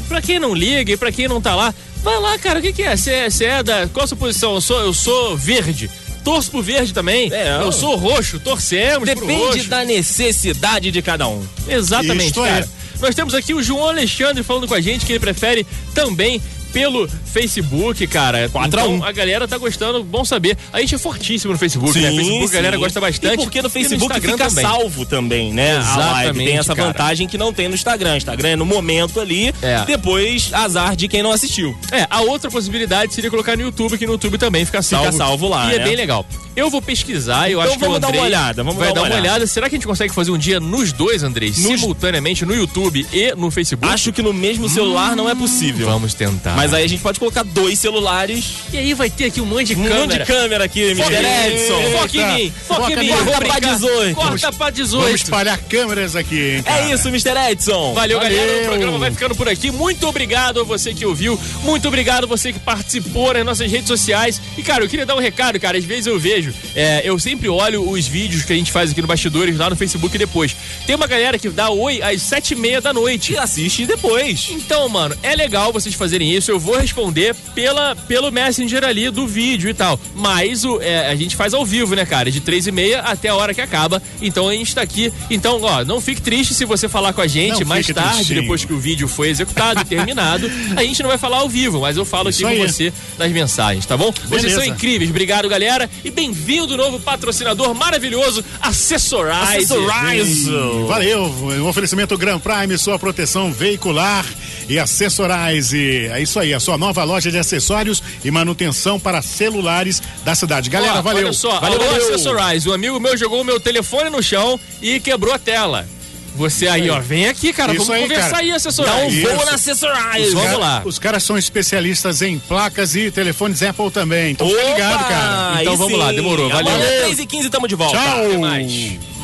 pra 0.07 0.21
quem 0.21 0.39
não 0.39 0.53
liga 0.53 0.91
e 0.91 0.97
pra 0.97 1.11
quem 1.11 1.27
não 1.27 1.39
tá 1.41 1.55
lá, 1.55 1.73
vai 2.03 2.19
lá, 2.19 2.37
cara, 2.39 2.59
o 2.59 2.61
que, 2.61 2.73
que 2.73 2.83
é? 2.83 2.95
Você 2.95 3.11
é, 3.11 3.29
você 3.29 3.45
é 3.45 3.63
da. 3.63 3.87
Qual 3.87 4.03
a 4.03 4.07
sua 4.07 4.17
posição? 4.17 4.55
Eu 4.55 4.61
sou, 4.61 4.79
eu 4.81 4.93
sou 4.93 5.37
verde. 5.37 5.89
Torço 6.23 6.51
pro 6.51 6.61
verde 6.61 6.93
também. 6.93 7.31
É, 7.33 7.59
eu 7.61 7.71
sou 7.71 7.95
roxo, 7.95 8.39
torcemos 8.39 9.09
pro 9.09 9.21
Depende 9.21 9.43
roxo. 9.43 9.69
da 9.69 9.85
necessidade 9.85 10.91
de 10.91 11.01
cada 11.01 11.27
um. 11.27 11.45
Exatamente, 11.67 12.27
Isto 12.27 12.45
é. 12.45 12.49
cara. 12.49 12.69
Nós 12.99 13.15
temos 13.15 13.33
aqui 13.33 13.53
o 13.53 13.63
João 13.63 13.87
Alexandre 13.87 14.43
falando 14.43 14.67
com 14.67 14.73
a 14.73 14.81
gente 14.81 15.05
que 15.05 15.13
ele 15.13 15.19
prefere 15.19 15.65
também 15.95 16.41
pelo 16.71 17.07
Facebook, 17.25 18.05
cara. 18.07 18.49
4 18.49 18.79
a 18.79 18.83
então, 18.83 18.95
1. 18.99 19.03
a 19.03 19.11
galera 19.11 19.47
tá 19.47 19.57
gostando, 19.57 20.03
bom 20.03 20.23
saber. 20.25 20.57
A 20.73 20.79
gente 20.79 20.95
é 20.95 20.97
fortíssimo 20.97 21.53
no 21.53 21.59
Facebook, 21.59 21.97
né? 21.99 22.09
Sim, 22.09 22.17
Facebook 22.17 22.45
a 22.51 22.55
galera 22.55 22.77
sim. 22.77 22.83
gosta 22.83 23.01
bastante. 23.01 23.33
E 23.33 23.37
porque 23.43 23.61
no 23.61 23.67
E 23.67 23.71
Facebook 23.71 24.03
Instagram 24.05 24.31
fica 24.33 24.49
também. 24.49 24.63
salvo 24.65 25.05
também, 25.05 25.53
né? 25.53 25.77
a 25.77 25.77
live 25.77 25.89
Exatamente, 26.21 26.45
tem 26.49 26.57
essa 26.57 26.75
cara. 26.75 26.87
vantagem 26.89 27.27
que 27.27 27.37
não 27.37 27.53
tem 27.53 27.67
no 27.67 27.75
Instagram. 27.75 28.17
Instagram 28.17 28.49
é 28.49 28.55
no 28.55 28.65
momento 28.65 29.19
ali, 29.19 29.53
É. 29.61 29.83
depois 29.85 30.51
azar 30.53 30.95
de 30.95 31.07
quem 31.07 31.21
não 31.23 31.31
assistiu. 31.31 31.77
É, 31.91 32.05
a 32.09 32.21
outra 32.21 32.49
possibilidade 32.51 33.13
seria 33.13 33.29
colocar 33.29 33.55
no 33.55 33.63
YouTube, 33.63 33.97
que 33.97 34.05
no 34.05 34.13
YouTube 34.13 34.37
também 34.37 34.65
fica 34.65 34.81
salvo. 34.81 35.05
Fica 35.05 35.17
salvo 35.17 35.47
lá, 35.47 35.71
E 35.71 35.75
é 35.75 35.79
né? 35.79 35.83
bem 35.85 35.95
legal. 35.95 36.25
Eu 36.55 36.69
vou 36.69 36.81
pesquisar, 36.81 37.49
eu 37.49 37.59
Então 37.59 37.61
acho 37.61 37.79
que 37.79 37.85
o 37.85 37.87
vamos 37.87 37.99
dar 38.01 38.09
uma 38.09 38.21
olhada, 38.21 38.63
vamos 38.63 38.79
vai 38.79 38.93
dar 38.93 39.01
uma 39.01 39.07
olhada. 39.07 39.21
olhada. 39.21 39.47
Será 39.47 39.69
que 39.69 39.75
a 39.75 39.77
gente 39.77 39.87
consegue 39.87 40.13
fazer 40.13 40.31
um 40.31 40.37
dia 40.37 40.59
nos 40.59 40.91
dois, 40.91 41.23
Andrei? 41.23 41.53
Simultaneamente 41.53 42.45
no 42.45 42.53
YouTube 42.53 43.05
e 43.13 43.33
no 43.35 43.49
Facebook? 43.49 43.91
Acho 43.93 44.11
que 44.11 44.21
no 44.21 44.33
mesmo 44.33 44.67
celular 44.67 45.15
não 45.15 45.29
é 45.29 45.35
possível. 45.35 45.87
Vamos 45.87 46.13
tentar. 46.13 46.55
Mas 46.59 46.73
aí 46.73 46.83
a 46.83 46.87
gente 46.87 47.01
pode 47.01 47.17
colocar 47.19 47.41
dois 47.43 47.79
celulares, 47.79 48.43
E 48.73 48.77
aí 48.77 48.93
vai 48.93 49.09
ter 49.09 49.25
aqui 49.25 49.39
um 49.39 49.45
monte 49.45 49.67
de 49.67 49.75
um 49.79 49.83
câmera. 49.83 50.01
monte 50.01 50.17
de 50.19 50.25
câmera 50.25 50.63
aqui, 50.65 50.81
Mr. 50.91 51.15
Edson. 51.15 51.97
Foca 51.97 52.17
em 52.17 52.35
mim, 52.35 52.53
foca 52.67 52.91
em 52.91 52.97
mim. 52.97 53.07
Corta 53.07 53.31
pra 53.31 53.39
brincar. 53.39 53.59
18. 53.75 54.15
Corta 54.15 54.51
pra 54.51 54.69
18. 54.69 55.03
Vamos 55.05 55.21
espalhar 55.21 55.57
câmeras 55.69 56.15
aqui, 56.17 56.55
hein, 56.57 56.63
cara? 56.63 56.81
É 56.81 56.93
isso, 56.93 57.07
Mr. 57.07 57.29
Edson. 57.49 57.93
Valeu, 57.93 58.19
Valeu. 58.19 58.37
galera. 58.37 58.61
O 58.63 58.65
programa 58.67 58.97
vai 58.99 59.11
ficando 59.11 59.35
por 59.35 59.47
aqui. 59.47 59.71
Muito 59.71 60.05
obrigado 60.05 60.59
a 60.59 60.63
você 60.65 60.93
que 60.93 61.05
ouviu. 61.05 61.39
Muito 61.63 61.87
obrigado 61.87 62.25
a 62.25 62.27
você 62.27 62.51
que 62.51 62.59
participou 62.59 63.33
nas 63.33 63.45
nossas 63.45 63.71
redes 63.71 63.87
sociais. 63.87 64.41
E, 64.57 64.61
cara, 64.61 64.83
eu 64.83 64.89
queria 64.89 65.05
dar 65.05 65.15
um 65.15 65.19
recado, 65.19 65.57
cara. 65.61 65.77
Às 65.77 65.85
vezes 65.85 66.07
eu 66.07 66.19
vejo, 66.19 66.53
é, 66.75 67.01
eu 67.05 67.17
sempre 67.17 67.47
olho 67.47 67.89
os 67.89 68.05
vídeos 68.05 68.43
que 68.43 68.51
a 68.51 68.55
gente 68.57 68.69
faz 68.71 68.91
aqui 68.91 69.01
no 69.01 69.07
Bastidores, 69.07 69.57
lá 69.57 69.69
no 69.69 69.77
Facebook 69.77 70.17
depois. 70.17 70.53
Tem 70.85 70.93
uma 70.93 71.07
galera 71.07 71.39
que 71.39 71.47
dá 71.49 71.69
oi 71.69 72.01
às 72.01 72.21
sete 72.21 72.51
e 72.51 72.55
meia 72.57 72.81
da 72.81 72.91
noite. 72.93 73.31
E 73.33 73.37
assiste 73.37 73.85
depois. 73.85 74.47
Então, 74.49 74.89
mano, 74.89 75.15
é 75.23 75.33
legal 75.35 75.71
vocês 75.71 75.95
fazerem 75.95 76.35
isso. 76.35 76.48
Eu 76.51 76.59
vou 76.59 76.77
responder 76.77 77.35
pela, 77.53 77.95
pelo 77.95 78.31
Messenger 78.31 78.83
ali 78.83 79.09
do 79.09 79.27
vídeo 79.27 79.69
e 79.69 79.73
tal. 79.73 79.99
Mas 80.15 80.63
o, 80.65 80.81
é, 80.81 81.07
a 81.09 81.15
gente 81.15 81.35
faz 81.35 81.53
ao 81.53 81.65
vivo, 81.65 81.95
né, 81.95 82.05
cara? 82.05 82.31
De 82.31 82.41
três 82.41 82.67
e 82.67 82.71
meia 82.71 83.01
até 83.01 83.29
a 83.29 83.35
hora 83.35 83.53
que 83.53 83.61
acaba. 83.61 84.01
Então 84.21 84.47
a 84.47 84.53
gente 84.53 84.73
tá 84.73 84.81
aqui. 84.81 85.11
Então, 85.29 85.61
ó, 85.61 85.83
não 85.85 86.01
fique 86.01 86.21
triste 86.21 86.53
se 86.53 86.65
você 86.65 86.87
falar 86.89 87.13
com 87.13 87.21
a 87.21 87.27
gente 87.27 87.61
Não 87.61 87.67
mais 87.67 87.87
tarde, 87.87 88.15
tristinho. 88.15 88.41
depois 88.41 88.65
que 88.65 88.73
o 88.73 88.79
vídeo 88.79 89.07
foi 89.07 89.29
executado 89.29 89.81
e 89.81 89.85
terminado. 89.85 90.49
A 90.75 90.83
gente 90.83 91.01
não 91.01 91.09
vai 91.09 91.17
falar 91.17 91.37
ao 91.37 91.49
vivo, 91.49 91.81
mas 91.81 91.97
eu 91.97 92.05
falo 92.05 92.29
Isso 92.29 92.45
aqui 92.45 92.55
com 92.55 92.63
aí. 92.63 92.69
você 92.71 92.93
nas 93.17 93.31
mensagens, 93.31 93.85
tá 93.85 93.97
bom? 93.97 94.11
Vocês 94.11 94.43
Beleza. 94.43 94.55
são 94.55 94.65
incríveis. 94.65 95.09
Obrigado, 95.09 95.49
galera. 95.49 95.89
E 96.03 96.09
bem-vindo, 96.09 96.77
novo 96.77 96.99
patrocinador 96.99 97.73
maravilhoso, 97.73 98.43
Accessorize. 98.61 99.33
Accessorize. 99.41 100.49
Valeu, 100.87 101.25
um 101.25 101.67
oferecimento 101.67 102.17
Grand 102.17 102.39
Prime, 102.39 102.77
sua 102.77 102.97
proteção 102.97 103.51
veicular 103.51 104.25
e 104.67 104.79
Accessorize. 104.79 106.07
É 106.11 106.21
isso 106.21 106.38
aí, 106.39 106.53
a 106.53 106.59
sua 106.59 106.77
nova 106.77 107.03
loja 107.03 107.31
de 107.31 107.37
acessórios 107.37 108.01
e 108.23 108.31
manutenção 108.31 108.99
para 108.99 109.21
celulares 109.21 110.01
da 110.23 110.35
cidade. 110.35 110.69
Galera, 110.69 110.99
Ó, 110.99 111.01
valeu. 111.01 111.25
Olha 111.25 111.33
só, 111.33 111.59
Valeu, 111.59 111.79
valeu. 111.79 111.95
Accessorize. 111.95 112.69
Um 112.69 112.73
amigo 112.73 112.99
meu 112.99 113.17
jogou 113.17 113.41
o 113.41 113.43
meu 113.43 113.59
telefone 113.59 114.09
no 114.09 114.21
chão 114.21 114.59
e 114.81 114.99
quebrou 114.99 115.33
a 115.33 115.39
tela. 115.39 115.87
Você 116.35 116.69
aí, 116.69 116.89
ó, 116.89 116.99
vem 117.01 117.27
aqui, 117.27 117.51
cara. 117.51 117.73
Isso 117.73 117.85
vamos 117.85 117.95
aí, 117.95 118.01
conversar 118.03 118.29
cara. 118.29 118.43
aí, 118.43 118.49
Dá 118.49 118.95
um. 118.95 119.09
Isso. 119.09 119.27
voo 119.27 119.45
na 119.45 119.53
Accessorize. 119.55 120.33
Vamos 120.33 120.43
Cara, 120.43 120.57
lá. 120.57 120.81
Os 120.85 120.97
caras 120.97 121.23
são 121.23 121.37
especialistas 121.37 122.21
em 122.21 122.39
placas 122.39 122.95
e 122.95 123.11
telefones 123.11 123.61
Apple 123.61 123.91
também. 123.91 124.31
Então 124.31 124.47
fica 124.47 124.63
ligado, 124.63 125.07
cara. 125.07 125.61
Então 125.61 125.73
aí 125.73 125.77
vamos 125.77 125.93
sim. 125.93 125.99
lá, 125.99 126.11
demorou, 126.13 126.49
valeu. 126.49 126.73
Amanhã, 126.73 127.01
3 127.01 127.19
e 127.19 127.25
15 127.25 127.49
tamo 127.49 127.67
de 127.67 127.75
volta. 127.75 127.97
Tchau. 127.97 129.18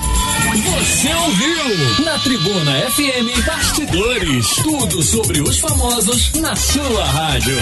Você 0.64 1.14
ouviu 1.14 2.06
na 2.06 2.18
Tribuna 2.20 2.90
FM 2.92 3.46
Bastidores. 3.46 4.48
Tudo 4.64 5.04
sobre 5.04 5.42
os 5.42 5.60
famosos 5.60 6.32
na 6.32 6.56
sua 6.56 7.04
rádio. 7.04 7.58